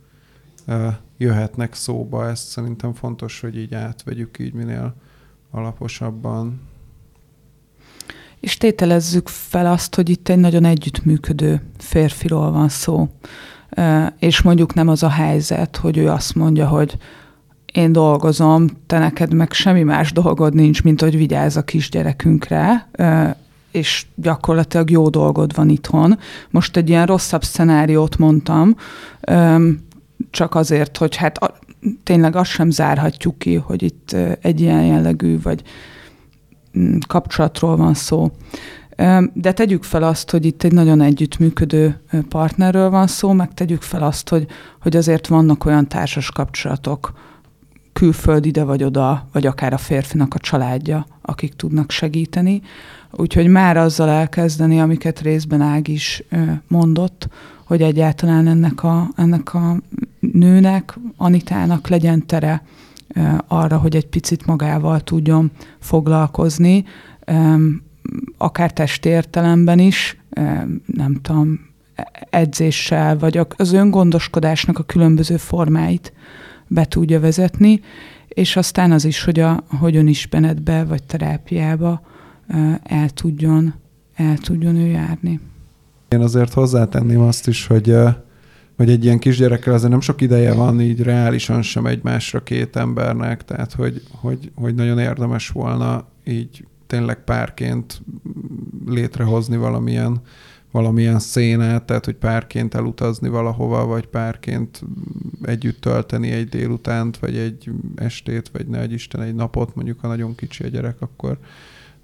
[1.17, 2.29] jöhetnek szóba.
[2.29, 4.95] Ezt szerintem fontos, hogy így átvegyük így minél
[5.51, 6.61] alaposabban.
[8.41, 13.09] És tételezzük fel azt, hogy itt egy nagyon együttműködő férfiról van szó.
[14.19, 16.97] És mondjuk nem az a helyzet, hogy ő azt mondja, hogy
[17.73, 22.89] én dolgozom, te neked meg semmi más dolgod nincs, mint hogy vigyázz a kisgyerekünkre,
[23.71, 26.19] és gyakorlatilag jó dolgod van itthon.
[26.51, 28.77] Most egy ilyen rosszabb szenáriót mondtam,
[30.31, 31.39] csak azért, hogy hát
[32.03, 35.63] tényleg azt sem zárhatjuk ki, hogy itt egy ilyen jellegű vagy
[36.79, 38.31] mm, kapcsolatról van szó.
[39.33, 44.03] De tegyük fel azt, hogy itt egy nagyon együttműködő partnerről van szó, meg tegyük fel
[44.03, 44.47] azt, hogy,
[44.81, 47.13] hogy azért vannak olyan társas kapcsolatok,
[47.93, 52.63] külföld ide vagy oda, vagy akár a férfinak a családja, akik tudnak segíteni.
[53.11, 56.23] Úgyhogy már azzal elkezdeni, amiket részben Ág is
[56.69, 57.29] mondott,
[57.65, 59.77] hogy egyáltalán ennek a, ennek a
[60.33, 62.63] nőnek, Anitának legyen tere
[63.47, 66.85] arra, hogy egy picit magával tudjon foglalkozni,
[68.39, 70.17] akár testértelemben is,
[70.87, 71.61] nem tudom,
[72.31, 76.13] edzéssel, vagy az öngondoskodásnak a különböző formáit
[76.67, 77.81] be tudja vezetni,
[78.29, 82.01] és aztán az is, hogy, a, hogy önismeretbe vagy terápiába
[82.83, 83.75] el tudjon,
[84.15, 85.41] el tudjon ő járni.
[86.09, 87.95] Én azért hozzátenném azt is, hogy
[88.81, 93.45] hogy egy ilyen kisgyerekkel azért nem sok ideje van így reálisan sem egymásra két embernek,
[93.45, 98.03] tehát hogy, hogy, hogy nagyon érdemes volna így tényleg párként
[98.87, 100.21] létrehozni valamilyen,
[100.71, 104.83] valamilyen szénát, tehát hogy párként elutazni valahova, vagy párként
[105.43, 110.09] együtt tölteni egy délutánt, vagy egy estét, vagy ne egy Isten egy napot, mondjuk ha
[110.09, 111.39] nagyon kicsi a gyerek, akkor,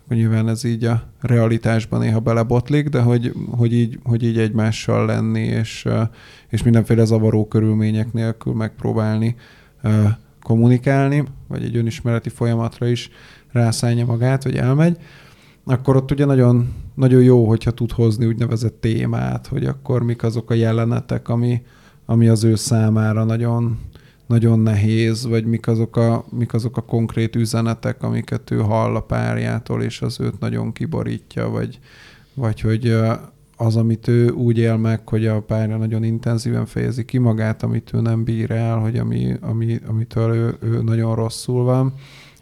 [0.09, 5.41] nyilván ez így a realitásban néha belebotlik, de hogy, hogy, így, hogy így egymással lenni,
[5.41, 5.87] és,
[6.49, 9.37] és mindenféle zavaró körülmények nélkül megpróbálni
[10.43, 13.11] kommunikálni, vagy egy önismereti folyamatra is
[13.53, 14.97] rászállja magát, vagy elmegy,
[15.65, 20.51] akkor ott ugye nagyon, nagyon jó, hogyha tud hozni úgynevezett témát, hogy akkor mik azok
[20.51, 21.63] a jelenetek, ami,
[22.05, 23.79] ami az ő számára nagyon,
[24.27, 29.01] nagyon nehéz, vagy mik azok, a, mik azok a konkrét üzenetek, amiket ő hall a
[29.01, 31.79] párjától, és az őt nagyon kiborítja, vagy,
[32.35, 32.97] vagy hogy
[33.57, 37.91] az, amit ő úgy él meg, hogy a párja nagyon intenzíven fejezi ki magát, amit
[37.93, 41.95] ő nem bír el, hogy ami, ami, amitől ő, ő nagyon rosszul van,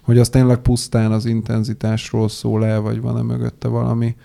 [0.02, 4.16] hogy az tényleg pusztán az intenzitásról szól el, vagy van-e mögötte valami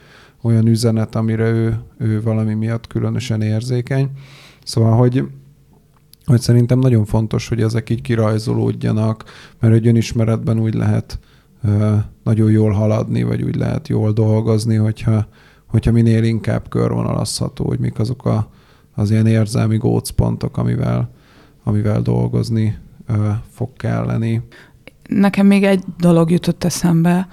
[0.42, 4.10] olyan üzenet, amire ő, ő valami miatt különösen érzékeny.
[4.64, 5.24] Szóval, hogy
[6.30, 9.24] hogy szerintem nagyon fontos, hogy ezek így kirajzolódjanak,
[9.60, 11.20] mert egy önismeretben úgy lehet
[12.24, 15.28] nagyon jól haladni, vagy úgy lehet jól dolgozni, hogyha,
[15.66, 18.50] hogyha minél inkább körvonalazható, hogy mik azok a,
[18.96, 21.10] az ilyen érzelmi gócpontok, amivel,
[21.64, 24.42] amivel dolgozni ö, fog kelleni.
[25.08, 27.28] Nekem még egy dolog jutott eszembe,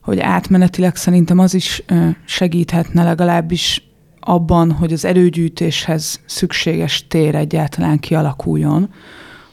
[0.00, 1.84] hogy átmenetileg szerintem az is
[2.24, 3.91] segíthetne legalábbis
[4.24, 8.90] abban, hogy az erőgyűjtéshez szükséges tér egyáltalán kialakuljon,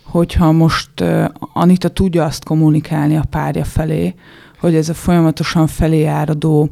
[0.04, 0.90] hogyha most
[1.54, 4.16] Anita tudja azt kommunikálni a párja felé,
[4.60, 6.70] hogy ez a folyamatosan felé áradó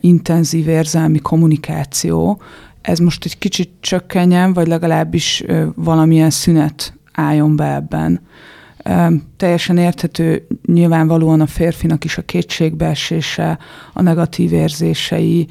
[0.00, 2.40] intenzív érzelmi kommunikáció,
[2.80, 5.44] ez most egy kicsit csökkenjen, vagy legalábbis
[5.74, 8.20] valamilyen szünet álljon be ebben
[9.36, 13.58] teljesen érthető nyilvánvalóan a férfinak is a kétségbeesése,
[13.92, 15.46] a negatív érzései,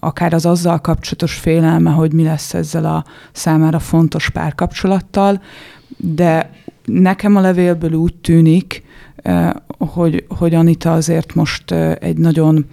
[0.00, 5.42] akár az azzal kapcsolatos félelme, hogy mi lesz ezzel a számára fontos párkapcsolattal,
[5.96, 6.50] de
[6.84, 8.82] nekem a levélből úgy tűnik,
[9.78, 12.66] hogy, hogy Anita azért most egy nagyon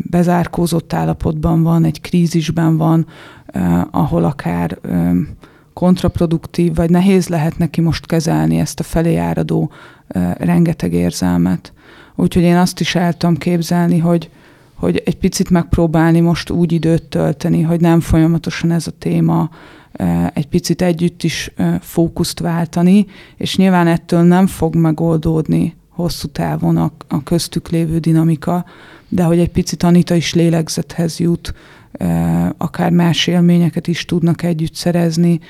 [0.00, 3.06] bezárkózott állapotban van, egy krízisben van,
[3.90, 4.78] ahol akár
[5.72, 9.70] kontraproduktív, vagy nehéz lehet neki most kezelni ezt a felé áradó
[10.38, 11.72] rengeteg érzelmet.
[12.14, 14.30] Úgyhogy én azt is el tudom képzelni, hogy,
[14.74, 19.50] hogy egy picit megpróbálni most úgy időt tölteni, hogy nem folyamatosan ez a téma,
[20.32, 23.06] egy picit együtt is fókuszt váltani,
[23.36, 28.64] és nyilván ettől nem fog megoldódni hosszú távon a, a köztük lévő dinamika,
[29.08, 31.54] de hogy egy picit Anita is lélegzethez jut,
[32.56, 35.40] akár más élményeket is tudnak együtt szerezni,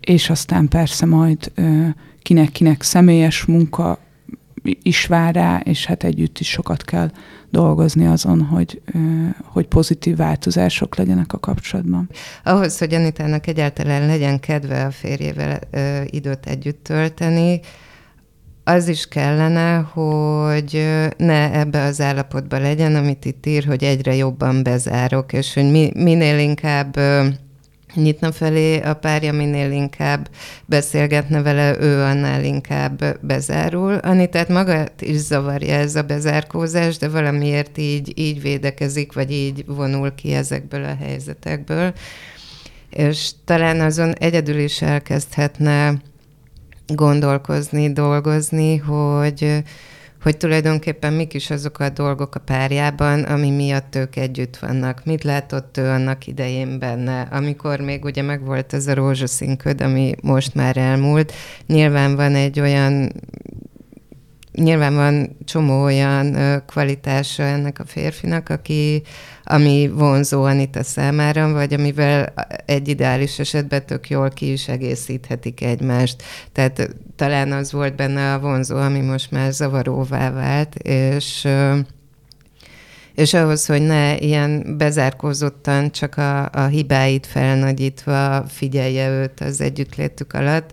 [0.00, 1.52] és aztán persze majd
[2.22, 3.98] kinek-kinek személyes munka
[4.82, 7.10] is vár rá, és hát együtt is sokat kell
[7.50, 8.80] dolgozni azon, hogy,
[9.44, 12.10] hogy pozitív változások legyenek a kapcsolatban.
[12.44, 15.58] Ahhoz, hogy Anitának egyáltalán legyen kedve a férjével
[16.06, 17.60] időt együtt tölteni,
[18.64, 24.62] az is kellene, hogy ne ebbe az állapotba legyen, amit itt ír, hogy egyre jobban
[24.62, 26.96] bezárok, és hogy mi, minél inkább
[27.94, 30.28] nyitna felé a párja, minél inkább
[30.66, 34.00] beszélgetne vele, ő annál inkább bezárul.
[34.00, 40.14] tehát magát is zavarja ez a bezárkózás, de valamiért így, így védekezik, vagy így vonul
[40.14, 41.92] ki ezekből a helyzetekből.
[42.90, 45.94] És talán azon egyedül is elkezdhetne
[46.94, 49.62] gondolkozni, dolgozni, hogy
[50.22, 55.04] hogy tulajdonképpen mik is azok a dolgok a párjában, ami miatt ők együtt vannak.
[55.04, 60.54] Mit látott ő annak idején benne, amikor még ugye megvolt ez a rózsaszínköd, ami most
[60.54, 61.32] már elmúlt.
[61.66, 63.12] Nyilván van egy olyan
[64.52, 66.36] nyilván van csomó olyan
[66.66, 69.02] kvalitása ennek a férfinak, aki,
[69.44, 72.34] ami vonzó Anita számára, vagy amivel
[72.66, 76.22] egy ideális esetben tök jól ki is egészíthetik egymást.
[76.52, 81.48] Tehát talán az volt benne a vonzó, ami most már zavaróvá vált, és
[83.14, 90.32] és ahhoz, hogy ne ilyen bezárkózottan csak a, a hibáit felnagyítva figyelje őt az együttlétük
[90.32, 90.72] alatt,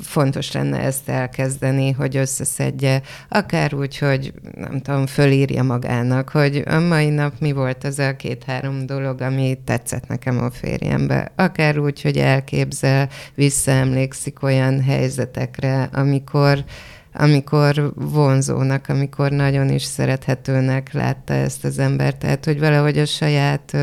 [0.00, 6.78] fontos lenne ezt elkezdeni, hogy összeszedje, akár úgy, hogy nem tudom, fölírja magának, hogy a
[6.78, 11.32] mai nap mi volt az a két-három dolog, ami tetszett nekem a férjembe.
[11.36, 16.64] Akár úgy, hogy elképzel, visszaemlékszik olyan helyzetekre, amikor
[17.12, 22.18] amikor vonzónak, amikor nagyon is szerethetőnek látta ezt az embert.
[22.18, 23.76] Tehát, hogy valahogy a saját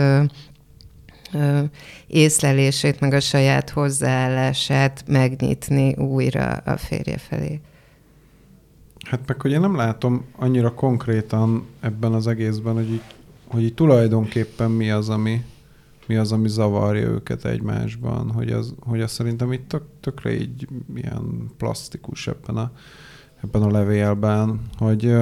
[2.08, 7.62] észlelését, meg a saját hozzáállását megnyitni újra a férje felé.
[9.10, 13.02] Hát meg, hogy én nem látom annyira konkrétan ebben az egészben, hogy így,
[13.48, 15.44] hogy így tulajdonképpen mi az, ami,
[16.08, 20.68] mi az, ami zavarja őket egymásban, hogy az, hogy az szerintem itt tök, tökre így
[20.96, 22.72] ilyen plastikus ebben a,
[23.48, 25.16] ebben a levélben, hogy,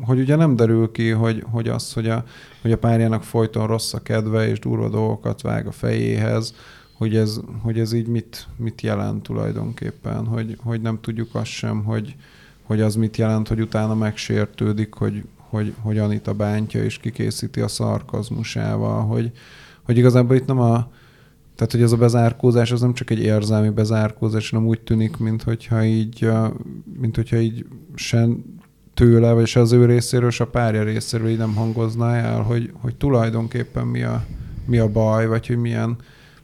[0.00, 2.24] hogy ugye nem derül ki, hogy, hogy az, hogy a,
[2.62, 6.54] hogy a párjának folyton rossz a kedve és durva dolgokat vág a fejéhez,
[6.92, 11.84] hogy ez, hogy ez így mit, mit jelent tulajdonképpen, hogy, hogy nem tudjuk azt sem,
[11.84, 12.16] hogy,
[12.62, 17.68] hogy az mit jelent, hogy utána megsértődik, hogy, hogy, hogy Anita bántja és kikészíti a
[17.68, 19.32] szarkazmusával, hogy,
[19.82, 20.90] hogy igazából itt nem a,
[21.54, 25.42] tehát, hogy ez a bezárkózás az nem csak egy érzelmi bezárkózás, hanem úgy tűnik, mint
[25.42, 26.30] hogyha így,
[27.00, 28.44] mint hogyha így sen
[28.94, 32.72] tőle, vagy se az ő részéről, se a párja részéről így nem hangozná el, hogy,
[32.80, 34.24] hogy tulajdonképpen mi a,
[34.66, 35.96] mi a baj, vagy hogy milyen,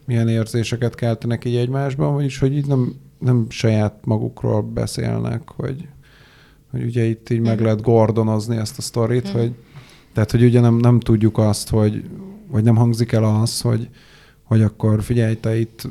[0.04, 5.88] milyen érzéseket keltenek így egymásban, vagyis hogy így nem, nem saját magukról beszélnek, hogy,
[6.70, 7.64] hogy ugye itt így meg mhm.
[7.64, 9.38] lehet gordonozni ezt a sztorit, mm.
[9.38, 9.52] hogy
[10.12, 12.04] tehát, hogy ugye nem, nem tudjuk azt, hogy,
[12.50, 13.88] vagy nem hangzik el az, hogy,
[14.48, 15.88] hogy akkor figyelj, te itt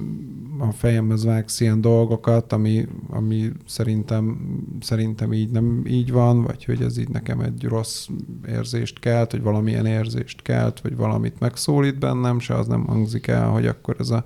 [0.59, 4.37] a fejemhez vágsz ilyen dolgokat, ami, ami szerintem,
[4.81, 8.07] szerintem így nem így van, vagy hogy ez így nekem egy rossz
[8.47, 13.49] érzést kelt, vagy valamilyen érzést kelt, vagy valamit megszólít bennem, se az nem hangzik el,
[13.49, 14.23] hogy akkor ez a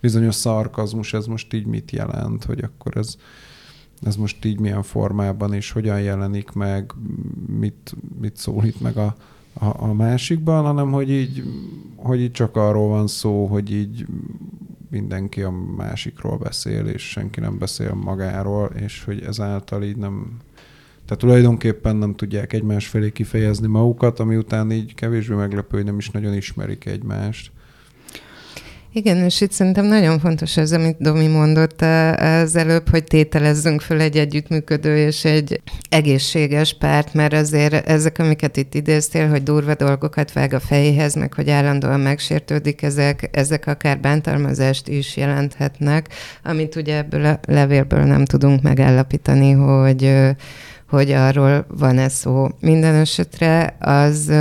[0.00, 3.16] bizonyos szarkazmus, ez most így mit jelent, hogy akkor ez,
[4.02, 6.92] ez most így milyen formában és hogyan jelenik meg,
[7.58, 9.14] mit, mit szólít meg a,
[9.54, 11.42] a, a másikban, hanem hogy így,
[11.96, 14.06] hogy így csak arról van szó, hogy így
[14.90, 20.36] mindenki a másikról beszél, és senki nem beszél magáról, és hogy ezáltal így nem,
[21.04, 25.98] tehát tulajdonképpen nem tudják egymás felé kifejezni magukat, ami után így kevésbé meglepő, hogy nem
[25.98, 27.52] is nagyon ismerik egymást.
[28.96, 31.80] Igen, és itt szerintem nagyon fontos ez, amit Domi mondott
[32.16, 38.56] az előbb, hogy tételezzünk föl egy együttműködő és egy egészséges párt, mert azért ezek, amiket
[38.56, 44.00] itt idéztél, hogy durva dolgokat vág a fejéhez, meg hogy állandóan megsértődik, ezek, ezek akár
[44.00, 46.08] bántalmazást is jelenthetnek,
[46.44, 50.12] amit ugye ebből a levélből nem tudunk megállapítani, hogy,
[50.88, 52.48] hogy arról van-e szó.
[52.60, 54.32] Minden esetre az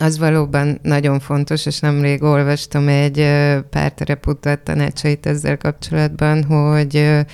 [0.00, 3.26] az valóban nagyon fontos, és nemrég olvastam egy
[3.70, 7.24] párterapeuta tanácsait ezzel kapcsolatban, hogy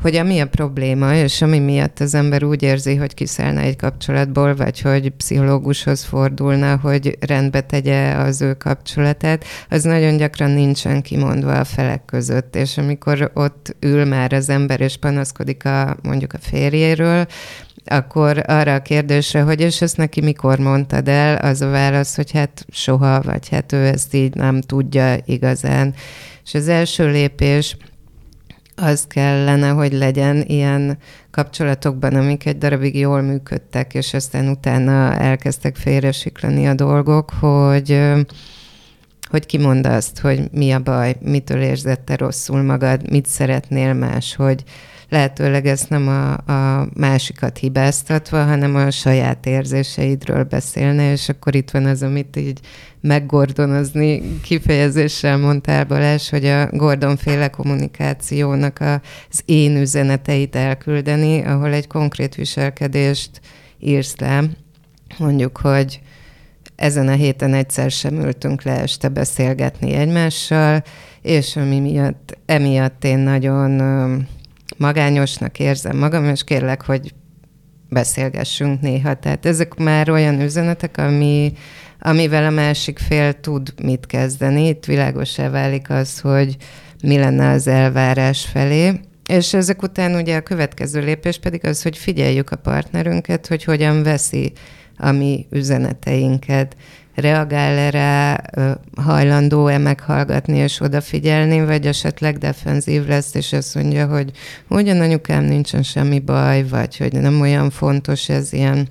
[0.00, 4.54] hogy ami a probléma, és ami miatt az ember úgy érzi, hogy kiszállna egy kapcsolatból,
[4.54, 11.58] vagy hogy pszichológushoz fordulna, hogy rendbe tegye az ő kapcsolatát, az nagyon gyakran nincsen kimondva
[11.58, 16.38] a felek között, és amikor ott ül már az ember, és panaszkodik a, mondjuk a
[16.40, 17.26] férjéről,
[17.84, 22.30] akkor arra a kérdésre, hogy és ezt neki mikor mondtad el, az a válasz, hogy
[22.30, 25.94] hát soha, vagy hát ő ezt így nem tudja igazán.
[26.44, 27.76] És az első lépés
[28.80, 30.98] az kellene, hogy legyen ilyen
[31.30, 38.00] kapcsolatokban, amik egy darabig jól működtek, és aztán utána elkezdtek félresiklani a dolgok, hogy
[39.30, 44.34] hogy kimond azt, hogy mi a baj, mitől érzed te rosszul magad, mit szeretnél más,
[44.36, 44.64] hogy
[45.08, 51.70] lehetőleg ezt nem a, a másikat hibáztatva, hanem a saját érzéseidről beszélne, és akkor itt
[51.70, 52.60] van az, amit így
[53.00, 62.34] meggordonozni kifejezéssel mondtál Balázs, hogy a Gordon-féle kommunikációnak az én üzeneteit elküldeni, ahol egy konkrét
[62.34, 63.40] viselkedést
[63.78, 64.44] írsz le,
[65.18, 66.00] mondjuk, hogy
[66.76, 70.82] ezen a héten egyszer sem ültünk le este beszélgetni egymással,
[71.22, 73.80] és ami miatt, emiatt én nagyon
[74.78, 77.14] magányosnak érzem magam, és kérlek, hogy
[77.88, 79.14] beszélgessünk néha.
[79.14, 81.52] Tehát ezek már olyan üzenetek, ami,
[82.00, 84.66] amivel a másik fél tud mit kezdeni.
[84.66, 86.56] Itt világosá válik az, hogy
[87.02, 89.00] mi lenne az elvárás felé.
[89.28, 94.02] És ezek után ugye a következő lépés pedig az, hogy figyeljük a partnerünket, hogy hogyan
[94.02, 94.52] veszi
[94.96, 96.76] a mi üzeneteinket
[97.20, 98.40] reagál-e rá,
[98.96, 104.30] hajlandó-e meghallgatni és odafigyelni, vagy esetleg defenzív lesz, és azt mondja, hogy
[104.68, 108.88] ugyan anyukám nincsen semmi baj, vagy hogy nem olyan fontos ez ilyen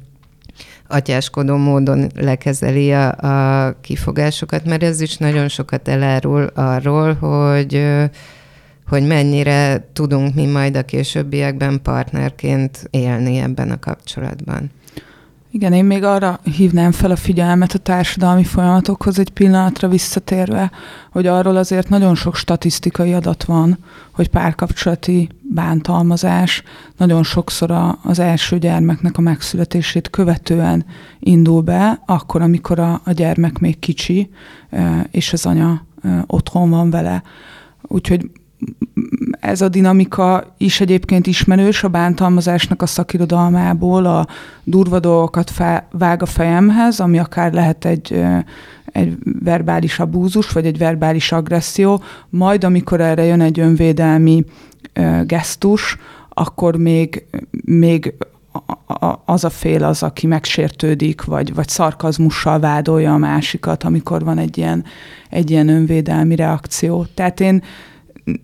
[0.88, 7.86] atyáskodó módon lekezeli a, a kifogásokat, mert ez is nagyon sokat elárul arról, hogy
[8.88, 14.72] hogy mennyire tudunk mi majd a későbbiekben partnerként élni ebben a kapcsolatban.
[15.58, 20.72] Igen, én még arra hívnám fel a figyelmet a társadalmi folyamatokhoz egy pillanatra visszatérve,
[21.12, 23.78] hogy arról azért nagyon sok statisztikai adat van,
[24.12, 26.64] hogy párkapcsolati bántalmazás
[26.98, 30.86] nagyon sokszor az első gyermeknek a megszületését követően
[31.20, 34.30] indul be, akkor, amikor a, a gyermek még kicsi,
[35.12, 35.86] és az anya
[36.28, 37.24] otthon van vele.
[37.82, 38.30] Úgyhogy
[39.40, 44.28] ez a dinamika is egyébként ismerős a bántalmazásnak a szakirodalmából, a
[44.64, 48.24] durva dolgokat fe, vág a fejemhez, ami akár lehet egy,
[48.86, 54.46] egy verbális abúzus, vagy egy verbális agresszió, majd amikor erre jön egy önvédelmi
[55.26, 55.98] gesztus,
[56.30, 57.26] akkor még,
[57.66, 58.14] még
[59.26, 64.58] az a fél az, aki megsértődik, vagy, vagy szarkazmussal vádolja a másikat, amikor van egy
[64.58, 64.86] ilyen,
[65.30, 67.06] egy ilyen önvédelmi reakció.
[67.14, 67.64] Tehát én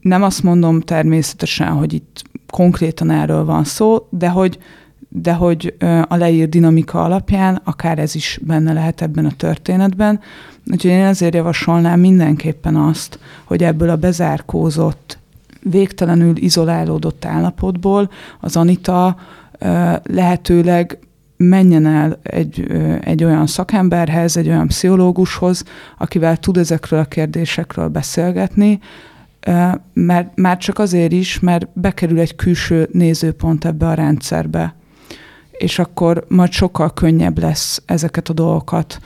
[0.01, 4.57] nem azt mondom természetesen, hogy itt konkrétan erről van szó, de hogy,
[5.09, 5.75] de hogy
[6.07, 10.19] a leír dinamika alapján akár ez is benne lehet ebben a történetben.
[10.71, 15.17] Úgyhogy én ezért javasolnám mindenképpen azt, hogy ebből a bezárkózott,
[15.61, 18.09] végtelenül izolálódott állapotból
[18.39, 19.15] az Anita
[20.03, 20.99] lehetőleg
[21.38, 22.67] menjen el egy,
[23.01, 25.63] egy olyan szakemberhez, egy olyan pszichológushoz,
[25.97, 28.79] akivel tud ezekről a kérdésekről beszélgetni,
[29.93, 34.75] mert már csak azért is, mert bekerül egy külső nézőpont ebbe a rendszerbe,
[35.51, 38.99] és akkor majd sokkal könnyebb lesz ezeket a dolgokat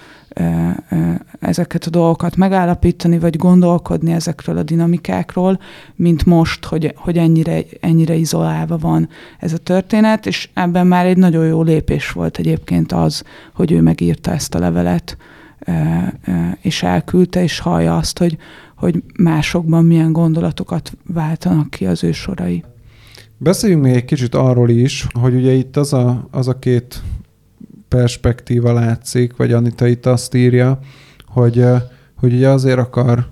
[1.39, 5.59] ezeket a dolgokat megállapítani, vagy gondolkodni ezekről a dinamikákról,
[5.95, 9.09] mint most, hogy, hogy ennyire, ennyire izolálva van
[9.39, 13.23] ez a történet, és ebben már egy nagyon jó lépés volt egyébként az,
[13.53, 15.17] hogy ő megírta ezt a levelet,
[16.61, 18.37] és elküldte, és hallja azt, hogy,
[18.75, 22.63] hogy másokban milyen gondolatokat váltanak ki az ő sorai.
[23.37, 27.01] Beszéljünk még egy kicsit arról is, hogy ugye itt az a, az a két
[27.87, 30.79] perspektíva látszik, vagy Anita itt azt írja,
[31.27, 31.65] hogy,
[32.15, 33.27] hogy ugye azért akar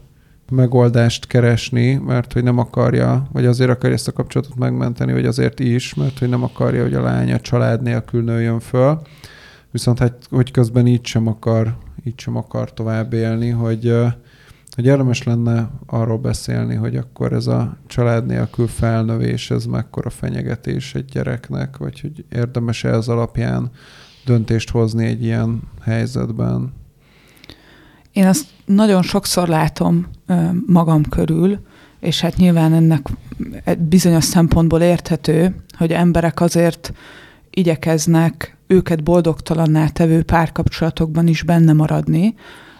[0.51, 5.59] megoldást keresni, mert hogy nem akarja, vagy azért akarja ezt a kapcsolatot megmenteni, vagy azért
[5.59, 9.01] is, mert hogy nem akarja, hogy a lánya család nélkül nőjön föl.
[9.71, 13.93] Viszont hát, hogy közben így sem akar, így sem akar tovább élni, hogy,
[14.75, 20.95] hogy érdemes lenne arról beszélni, hogy akkor ez a család nélkül felnövés, ez mekkora fenyegetés
[20.95, 23.71] egy gyereknek, vagy hogy érdemes-e ez alapján
[24.25, 26.73] döntést hozni egy ilyen helyzetben?
[28.11, 30.07] Én azt nagyon sokszor látom
[30.65, 31.59] magam körül,
[31.99, 33.07] és hát nyilván ennek
[33.77, 36.93] bizonyos szempontból érthető, hogy emberek azért
[37.49, 42.35] igyekeznek őket boldogtalanná tevő párkapcsolatokban is benne maradni,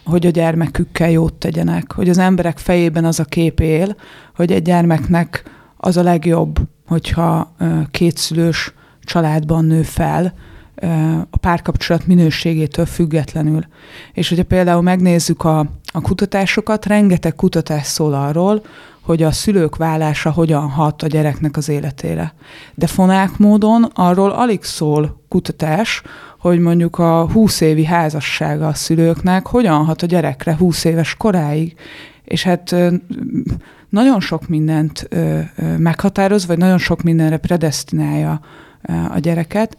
[0.06, 3.96] hogy a gyermekükkel jót tegyenek, hogy az emberek fejében az a kép él,
[4.36, 5.44] hogy egy gyermeknek
[5.78, 7.56] az a legjobb, hogyha
[7.92, 8.74] kétszülős
[9.04, 10.34] családban nő fel,
[11.30, 13.62] a párkapcsolat minőségétől függetlenül.
[14.14, 18.64] És hogyha például megnézzük a, a kutatásokat, rengeteg kutatás szól arról,
[19.06, 22.34] hogy a szülők vállása hogyan hat a gyereknek az életére.
[22.76, 26.02] De fonák módon arról alig szól kutatás,
[26.40, 31.76] hogy mondjuk a 20 évi házassága a szülőknek hogyan hat a gyerekre 20 éves koráig.
[32.24, 32.76] És hát
[33.90, 35.10] nagyon sok mindent
[35.78, 38.40] meghatároz, vagy nagyon sok mindenre predestinálja
[39.10, 39.78] a gyereket,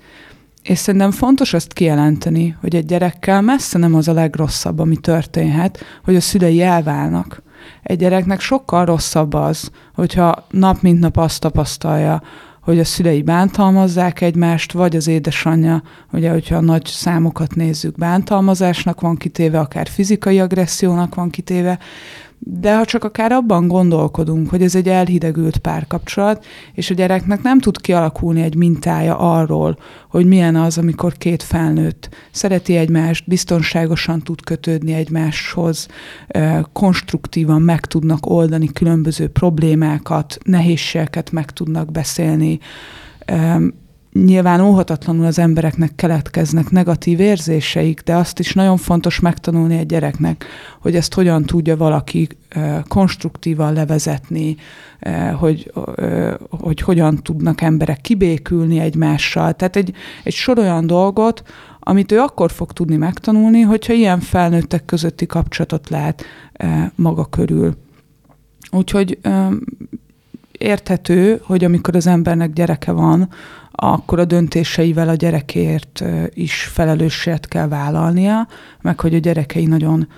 [0.63, 5.85] és szerintem fontos azt kijelenteni, hogy egy gyerekkel messze nem az a legrosszabb, ami történhet,
[6.05, 7.43] hogy a szülei elválnak.
[7.83, 12.23] Egy gyereknek sokkal rosszabb az, hogyha nap mint nap azt tapasztalja,
[12.67, 19.01] hogy a szülei bántalmazzák egymást, vagy az édesanyja, ugye, hogyha a nagy számokat nézzük, bántalmazásnak
[19.01, 21.79] van kitéve, akár fizikai agressziónak van kitéve,
[22.39, 27.61] de ha csak akár abban gondolkodunk, hogy ez egy elhidegült párkapcsolat, és a gyereknek nem
[27.61, 29.79] tud kialakulni egy mintája arról,
[30.09, 35.89] hogy milyen az, amikor két felnőtt szereti egymást, biztonságosan tud kötődni egymáshoz,
[36.73, 42.59] konstruktívan meg tudnak oldani különböző problémákat, nehézségeket meg tudnak beszélni,
[44.25, 50.45] nyilván óhatatlanul az embereknek keletkeznek negatív érzéseik, de azt is nagyon fontos megtanulni egy gyereknek,
[50.81, 52.29] hogy ezt hogyan tudja valaki
[52.89, 54.57] konstruktívan levezetni,
[55.39, 55.73] hogy,
[56.51, 59.53] hogy hogyan tudnak emberek kibékülni egymással.
[59.53, 59.93] Tehát egy,
[60.23, 61.43] egy sor olyan dolgot,
[61.81, 66.25] amit ő akkor fog tudni megtanulni, hogyha ilyen felnőttek közötti kapcsolatot lát
[66.95, 67.77] maga körül.
[68.71, 69.19] Úgyhogy
[70.59, 73.29] érthető, hogy amikor az embernek gyereke van,
[73.77, 78.49] akkor a döntéseivel a gyerekért is felelősséget kell vállalnia,
[78.81, 80.09] meg hogy a gyerekei nagyon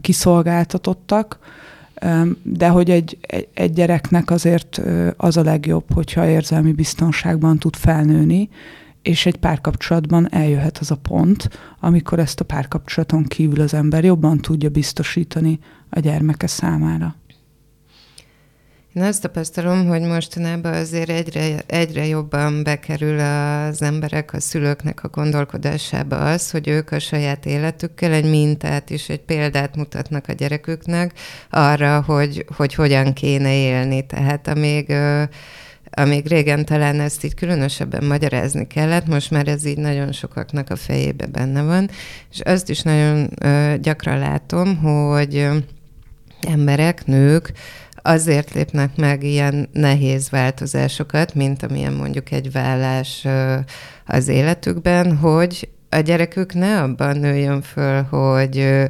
[0.00, 1.38] kiszolgáltatottak,
[2.42, 3.18] de hogy egy,
[3.54, 4.80] egy gyereknek azért
[5.16, 8.48] az a legjobb, hogyha érzelmi biztonságban tud felnőni,
[9.02, 11.50] és egy párkapcsolatban eljöhet az a pont,
[11.80, 15.58] amikor ezt a párkapcsolaton kívül az ember jobban tudja biztosítani
[15.90, 17.14] a gyermeke számára.
[18.96, 25.08] Én azt tapasztalom, hogy mostanában azért egyre, egyre jobban bekerül az emberek, a szülőknek a
[25.08, 31.12] gondolkodásába az, hogy ők a saját életükkel egy mintát és egy példát mutatnak a gyereküknek
[31.50, 34.06] arra, hogy, hogy hogyan kéne élni.
[34.06, 34.92] Tehát amíg
[35.90, 40.76] amíg régen talán ezt így különösebben magyarázni kellett, most már ez így nagyon sokaknak a
[40.76, 41.90] fejébe benne van,
[42.32, 43.28] és azt is nagyon
[43.80, 45.48] gyakran látom, hogy
[46.40, 47.52] emberek, nők
[48.06, 53.26] azért lépnek meg ilyen nehéz változásokat, mint amilyen mondjuk egy vállás
[54.06, 58.86] az életükben, hogy a gyerekük ne abban nőjön föl, hogy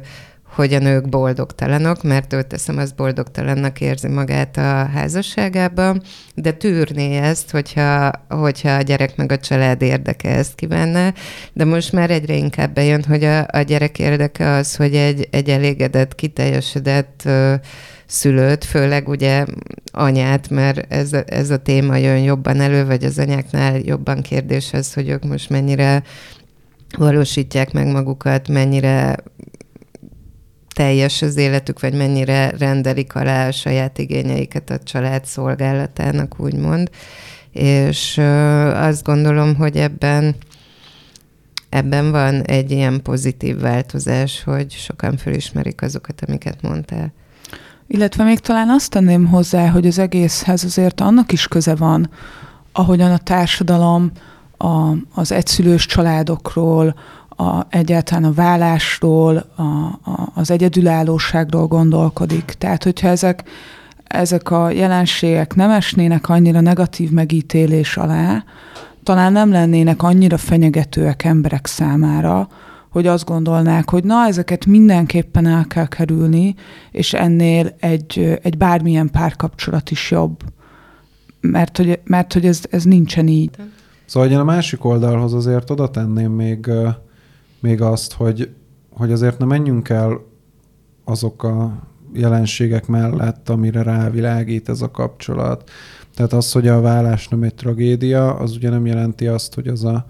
[0.57, 6.01] hogy a nők boldogtalanok, mert ő teszem, az boldogtalannak érzi magát a házasságában,
[6.35, 11.13] de tűrné ezt, hogyha, hogyha a gyerek meg a család érdeke ezt kívánna,
[11.53, 15.49] de most már egyre inkább bejön, hogy a, a gyerek érdeke az, hogy egy, egy
[15.49, 17.29] elégedett, kiteljesedett
[18.07, 19.45] szülőt, főleg ugye
[19.91, 24.93] anyát, mert ez, ez a téma jön jobban elő, vagy az anyáknál jobban kérdés az,
[24.93, 26.03] hogy ők most mennyire
[26.97, 29.15] valósítják meg magukat, mennyire
[30.75, 36.89] teljes az életük, vagy mennyire rendelik alá a saját igényeiket a család szolgálatának, úgymond.
[37.51, 38.17] És
[38.73, 40.35] azt gondolom, hogy ebben
[41.69, 47.13] ebben van egy ilyen pozitív változás, hogy sokan fölismerik azokat, amiket mondtál.
[47.87, 52.09] Illetve még talán azt tenném hozzá, hogy az egészhez azért annak is köze van,
[52.71, 54.11] ahogyan a társadalom
[54.57, 56.95] a, az egyszülős családokról,
[57.29, 62.45] a, egyáltalán a vállásról, a, a, az egyedülállóságról gondolkodik.
[62.45, 63.43] Tehát, hogyha ezek,
[64.03, 68.43] ezek a jelenségek nem esnének annyira negatív megítélés alá,
[69.03, 72.47] talán nem lennének annyira fenyegetőek emberek számára,
[72.89, 76.55] hogy azt gondolnák, hogy na, ezeket mindenképpen el kell kerülni,
[76.91, 80.43] és ennél egy, egy bármilyen párkapcsolat is jobb.
[81.41, 83.55] Mert hogy, mert hogy ez, ez nincsen így.
[84.05, 86.69] Szóval én a másik oldalhoz azért oda tenném még,
[87.59, 88.49] még azt, hogy,
[88.89, 90.21] hogy azért ne menjünk el
[91.03, 95.69] azok a jelenségek mellett, amire rávilágít ez a kapcsolat.
[96.15, 99.85] Tehát az, hogy a vállás nem egy tragédia, az ugye nem jelenti azt, hogy az
[99.85, 100.05] a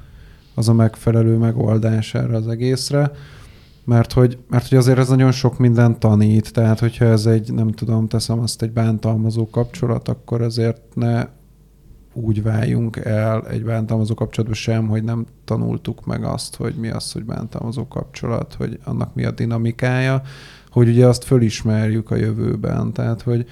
[0.57, 3.11] az a megfelelő megoldás erre az egészre,
[3.85, 7.71] mert hogy, mert hogy azért ez nagyon sok minden tanít, tehát hogyha ez egy, nem
[7.71, 11.27] tudom, teszem azt egy bántalmazó kapcsolat, akkor azért ne
[12.13, 17.11] úgy váljunk el egy bántalmazó kapcsolatban sem, hogy nem tanultuk meg azt, hogy mi az,
[17.11, 20.21] hogy bántalmazó kapcsolat, hogy annak mi a dinamikája,
[20.69, 22.93] hogy ugye azt fölismerjük a jövőben.
[22.93, 23.45] Tehát, hogy,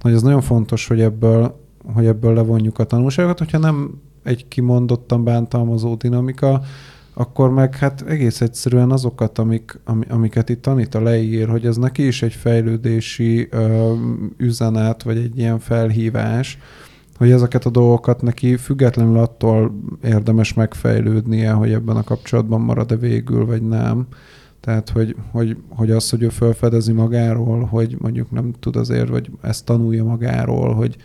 [0.00, 1.60] hogy ez nagyon fontos, hogy ebből,
[1.94, 6.60] hogy ebből levonjuk a tanulságokat, hogyha nem egy kimondottan bántalmazó dinamika,
[7.14, 12.06] akkor meg hát egész egyszerűen azokat, amik, am, amiket itt Anita leír, hogy ez neki
[12.06, 13.92] is egy fejlődési ö,
[14.36, 16.58] üzenet, vagy egy ilyen felhívás,
[17.16, 23.46] hogy ezeket a dolgokat neki függetlenül attól érdemes megfejlődnie, hogy ebben a kapcsolatban marad-e végül,
[23.46, 24.06] vagy nem.
[24.60, 29.30] Tehát, hogy, hogy, hogy az, hogy ő felfedezi magáról, hogy mondjuk nem tud azért, vagy
[29.42, 30.96] ezt tanulja magáról, hogy,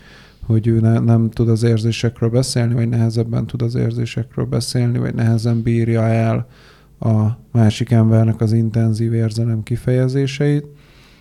[0.50, 5.14] hogy ő ne, nem tud az érzésekről beszélni, vagy nehezebben tud az érzésekről beszélni, vagy
[5.14, 6.46] nehezen bírja el
[7.00, 10.66] a másik embernek az intenzív érzelem kifejezéseit,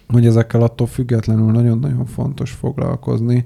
[0.07, 3.45] hogy ezekkel attól függetlenül nagyon-nagyon fontos foglalkozni,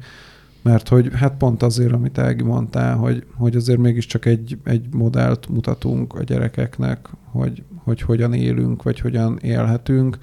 [0.62, 5.50] mert hogy hát pont azért, amit Ági mondtál, hogy, hogy azért mégiscsak egy, egy modellt
[5.50, 10.18] mutatunk a gyerekeknek, hogy, hogy hogyan élünk, vagy hogyan élhetünk,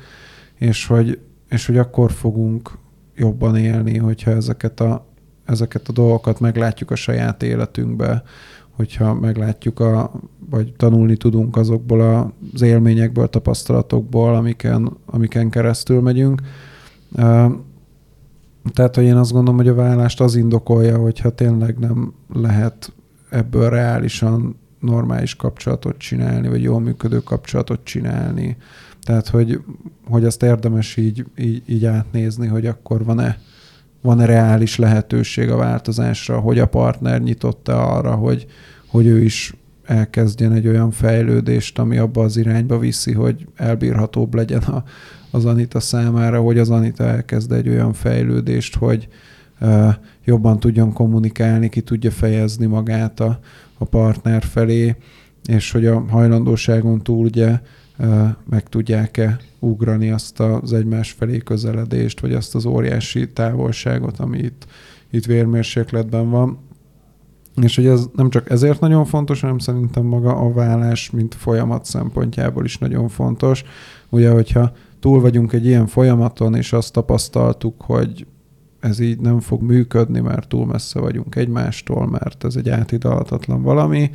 [0.54, 2.78] és hogy, és hogy akkor fogunk
[3.16, 5.09] jobban élni, hogyha ezeket a,
[5.50, 8.22] ezeket a dolgokat meglátjuk a saját életünkbe,
[8.70, 10.10] hogyha meglátjuk, a,
[10.50, 16.40] vagy tanulni tudunk azokból az élményekből, tapasztalatokból, amiken, amiken keresztül megyünk.
[18.72, 22.92] Tehát, hogy én azt gondolom, hogy a vállást az indokolja, hogyha tényleg nem lehet
[23.30, 28.56] ebből reálisan normális kapcsolatot csinálni, vagy jól működő kapcsolatot csinálni.
[29.02, 29.60] Tehát, hogy,
[30.08, 33.38] hogy azt érdemes így, így, így átnézni, hogy akkor van-e
[34.00, 38.46] van-e reális lehetőség a változásra, hogy a partner nyitotta arra, hogy,
[38.86, 44.62] hogy ő is elkezdjen egy olyan fejlődést, ami abba az irányba viszi, hogy elbírhatóbb legyen
[44.62, 44.84] a,
[45.30, 49.08] az Anita számára, hogy az Anita elkezd egy olyan fejlődést, hogy
[49.60, 49.94] uh,
[50.24, 53.40] jobban tudjon kommunikálni, ki tudja fejezni magát a,
[53.78, 54.96] a partner felé,
[55.44, 57.58] és hogy a hajlandóságon túl ugye
[58.50, 64.66] meg tudják-e ugrani azt az egymás felé közeledést, vagy azt az óriási távolságot, ami itt,
[65.10, 66.58] itt vérmérsékletben van.
[67.62, 71.84] És hogy ez nem csak ezért nagyon fontos, hanem szerintem maga a vállás, mint folyamat
[71.84, 73.64] szempontjából is nagyon fontos.
[74.08, 78.26] Ugye, hogyha túl vagyunk egy ilyen folyamaton, és azt tapasztaltuk, hogy
[78.80, 84.10] ez így nem fog működni, mert túl messze vagyunk egymástól, mert ez egy átidalhatatlan valami,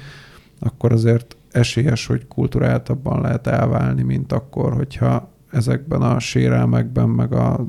[0.60, 7.66] akkor azért esélyes, hogy kulturáltabban lehet elválni, mint akkor, hogyha ezekben a sérelmekben, meg a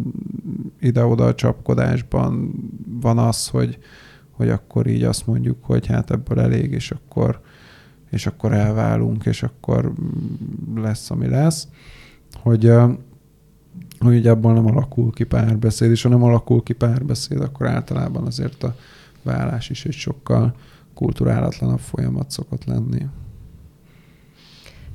[0.81, 2.53] ide-oda csapkodásban
[3.01, 3.79] van az, hogy,
[4.31, 7.41] hogy akkor így azt mondjuk, hogy hát ebből elég, és akkor,
[8.11, 9.93] és akkor elválunk, és akkor
[10.77, 11.69] lesz, ami lesz.
[12.43, 12.73] Hogy,
[13.99, 18.27] hogy ugye abból nem alakul ki párbeszéd, és ha nem alakul ki párbeszéd, akkor általában
[18.27, 18.77] azért a
[19.23, 20.55] vállás is egy sokkal
[20.95, 23.07] kulturálatlanabb folyamat szokott lenni.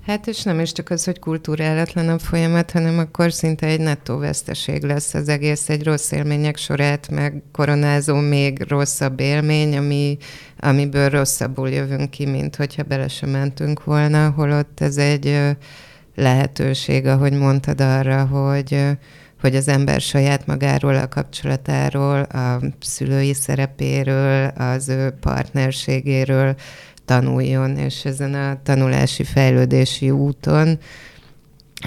[0.06, 4.18] Hát és nem is csak az, hogy kultúrálatlan a folyamat, hanem akkor szinte egy nettó
[4.18, 10.18] veszteség lesz az egész, egy rossz élmények sorát, meg koronázó még rosszabb élmény, ami,
[10.60, 15.40] amiből rosszabbul jövünk ki, mint hogyha bele sem mentünk volna, holott ez egy
[16.16, 18.98] lehetőség, ahogy mondtad arra, hogy
[19.42, 26.56] hogy az ember saját magáról, a kapcsolatáról, a szülői szerepéről, az ő partnerségéről
[27.12, 30.80] tanuljon, és ezen a tanulási, fejlődési úton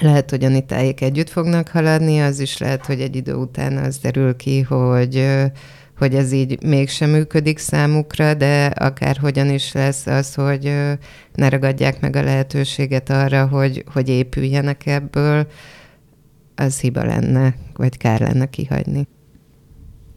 [0.01, 4.35] lehet, hogy Anitáik együtt fognak haladni, az is lehet, hogy egy idő után az derül
[4.35, 5.27] ki, hogy
[5.97, 10.73] hogy ez így mégsem működik számukra, de akárhogyan is lesz az, hogy
[11.33, 15.47] ne ragadják meg a lehetőséget arra, hogy, hogy épüljenek ebből,
[16.55, 19.07] az hiba lenne, vagy kár lenne kihagyni.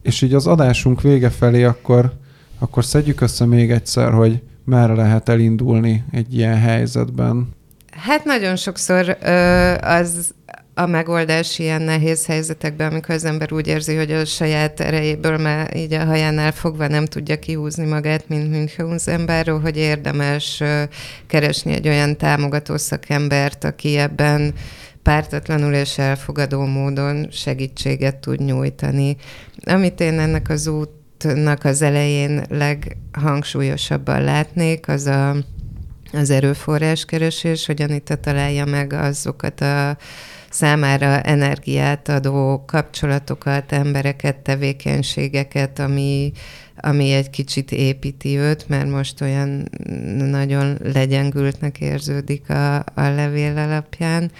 [0.01, 2.13] És így az adásunk vége felé akkor,
[2.59, 7.49] akkor szedjük össze még egyszer, hogy merre lehet elindulni egy ilyen helyzetben?
[7.91, 10.33] Hát nagyon sokszor ö, az
[10.79, 15.75] a megoldás ilyen nehéz helyzetekben, amikor az ember úgy érzi, hogy a saját erejéből már
[15.75, 20.63] így a hajánál fogva nem tudja kihúzni magát, mint Münchhausenberről, hogy érdemes
[21.27, 24.53] keresni egy olyan támogató szakembert, aki ebben
[25.03, 29.15] pártatlanul és elfogadó módon segítséget tud nyújtani.
[29.65, 30.89] Amit én ennek az út
[31.25, 35.35] útnak az elején leghangsúlyosabban látnék, az a,
[36.13, 39.97] az erőforráskeresés, hogy Anita találja meg azokat a
[40.49, 46.31] számára energiát adó kapcsolatokat, embereket, tevékenységeket, ami,
[46.75, 49.69] ami egy kicsit építi őt, mert most olyan
[50.17, 54.31] nagyon legyengültnek érződik a, a levél alapján.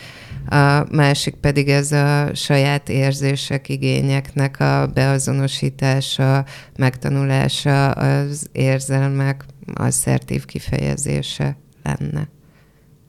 [0.50, 6.46] A másik pedig ez a saját érzések, igényeknek a beazonosítása,
[6.78, 12.28] megtanulása, az érzelmek asszertív kifejezése lenne.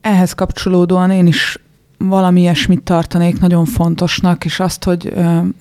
[0.00, 1.58] Ehhez kapcsolódóan én is
[1.98, 5.14] valami ilyesmit tartanék nagyon fontosnak, és azt, hogy,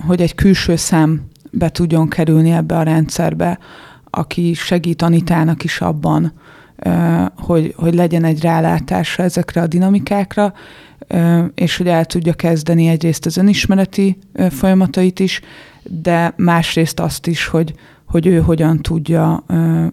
[0.07, 1.21] hogy egy külső szem
[1.51, 3.59] be tudjon kerülni ebbe a rendszerbe,
[4.09, 6.33] aki segít Anitának is abban,
[7.37, 10.53] hogy, hogy legyen egy rálátása ezekre a dinamikákra,
[11.55, 14.17] és hogy el tudja kezdeni egyrészt az önismereti
[14.49, 15.41] folyamatait is,
[15.83, 17.73] de másrészt azt is, hogy,
[18.05, 19.43] hogy ő hogyan tudja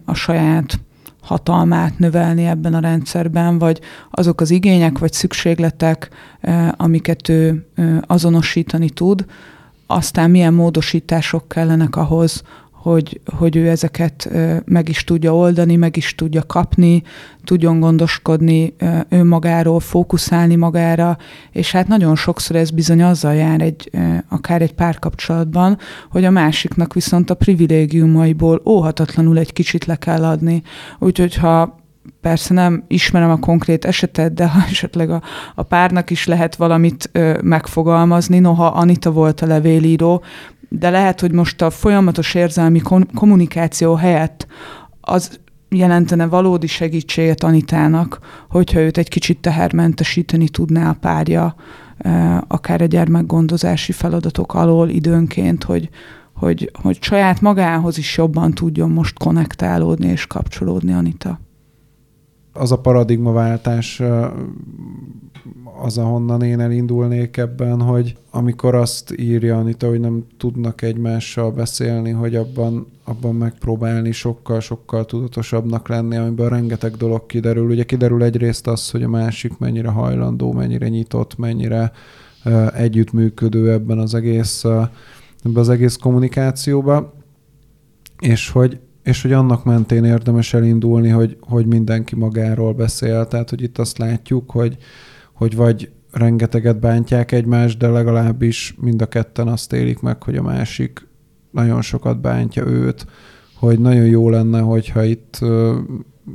[0.05, 0.79] a saját
[1.21, 3.79] hatalmát növelni ebben a rendszerben, vagy
[4.11, 6.09] azok az igények vagy szükségletek,
[6.71, 7.67] amiket ő
[8.01, 9.25] azonosítani tud,
[9.87, 12.43] aztán milyen módosítások kellenek ahhoz,
[12.87, 14.29] hogy, hogy ő ezeket
[14.65, 17.03] meg is tudja oldani, meg is tudja kapni,
[17.43, 18.75] tudjon gondoskodni
[19.09, 21.17] önmagáról, fókuszálni magára,
[21.51, 23.89] és hát nagyon sokszor ez bizony azzal jár egy,
[24.29, 25.77] akár egy párkapcsolatban,
[26.11, 30.61] hogy a másiknak viszont a privilégiumaiból óhatatlanul egy kicsit le kell adni.
[30.99, 31.85] Úgyhogy ha
[32.21, 35.21] persze nem ismerem a konkrét esetet, de ha esetleg a,
[35.55, 40.23] a párnak is lehet valamit ö, megfogalmazni, noha Anita volt a levélíró,
[40.69, 42.81] de lehet, hogy most a folyamatos érzelmi
[43.15, 44.47] kommunikáció helyett
[45.01, 45.39] az
[45.69, 51.55] jelentene valódi segítséget Anitának, hogyha őt egy kicsit tehermentesíteni tudná a párja,
[52.47, 55.89] akár a gyermekgondozási feladatok alól időnként, hogy,
[56.33, 61.39] hogy, hogy saját magához is jobban tudjon most konnektálódni és kapcsolódni Anita
[62.57, 64.01] az a paradigmaváltás
[65.81, 72.11] az, ahonnan én elindulnék ebben, hogy amikor azt írja Anita, hogy nem tudnak egymással beszélni,
[72.11, 77.69] hogy abban, abban megpróbálni sokkal-sokkal tudatosabbnak lenni, amiből rengeteg dolog kiderül.
[77.69, 81.91] Ugye kiderül egyrészt az, hogy a másik mennyire hajlandó, mennyire nyitott, mennyire
[82.45, 84.87] uh, együttműködő ebben az egész, uh,
[85.43, 87.11] ebben az egész kommunikációban,
[88.19, 93.27] és hogy és hogy annak mentén érdemes elindulni, hogy, hogy mindenki magáról beszél.
[93.27, 94.77] Tehát, hogy itt azt látjuk, hogy,
[95.33, 100.41] hogy vagy rengeteget bántják egymást, de legalábbis mind a ketten azt élik meg, hogy a
[100.41, 101.07] másik
[101.51, 103.05] nagyon sokat bántja őt,
[103.53, 105.39] hogy nagyon jó lenne, hogyha itt,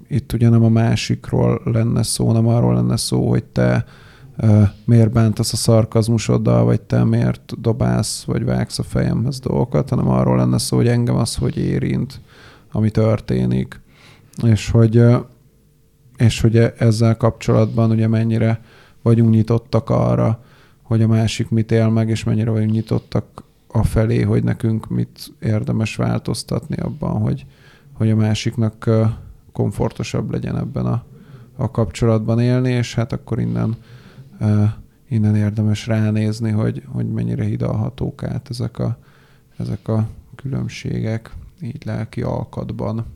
[0.09, 3.85] itt ugye nem a másikról lenne szó, nem arról lenne szó, hogy te
[4.85, 10.37] miért bántasz a szarkazmusoddal, vagy te miért dobálsz, vagy vágsz a fejemhez dolgokat, hanem arról
[10.37, 12.21] lenne szó, hogy engem az, hogy érint
[12.73, 13.81] ami történik,
[14.43, 15.05] és hogy,
[16.17, 18.61] és hogy e, ezzel kapcsolatban ugye mennyire
[19.03, 20.45] vagyunk nyitottak arra,
[20.83, 25.33] hogy a másik mit él meg, és mennyire vagyunk nyitottak a felé, hogy nekünk mit
[25.41, 27.47] érdemes változtatni abban, hogy,
[27.93, 28.91] hogy a másiknak
[29.53, 31.05] komfortosabb legyen ebben a,
[31.57, 33.77] a kapcsolatban élni, és hát akkor innen,
[35.09, 38.99] innen érdemes ránézni, hogy, hogy mennyire hidalhatók át ezek a,
[39.57, 41.31] ezek a különbségek
[41.63, 43.07] így lelki alkatban.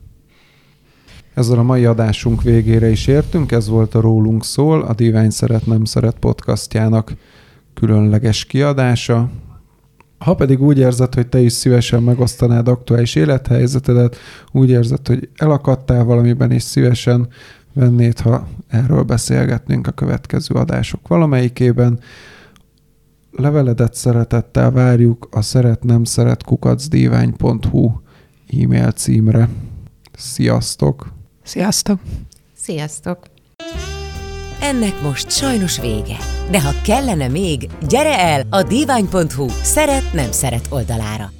[1.34, 5.66] Ezzel a mai adásunk végére is értünk, ez volt a Rólunk szól, a Divány Szeret
[5.66, 7.12] Nem Szeret podcastjának
[7.74, 9.30] különleges kiadása.
[10.18, 14.16] Ha pedig úgy érzed, hogy te is szívesen megosztanád aktuális élethelyzetedet,
[14.52, 17.28] úgy érzed, hogy elakadtál valamiben, és szívesen
[17.72, 22.00] vennéd, ha erről beszélgetnénk a következő adások valamelyikében,
[23.30, 27.90] leveledet szeretettel várjuk a szeret nem szeret kukacdívány.hu
[28.52, 29.48] e-mail címre.
[30.16, 31.12] Sziasztok!
[31.44, 32.00] Sziasztok!
[32.56, 33.18] Sziasztok!
[34.60, 36.16] Ennek most sajnos vége.
[36.50, 41.35] De ha kellene még, gyere el a divány.hu szeret-nem szeret oldalára.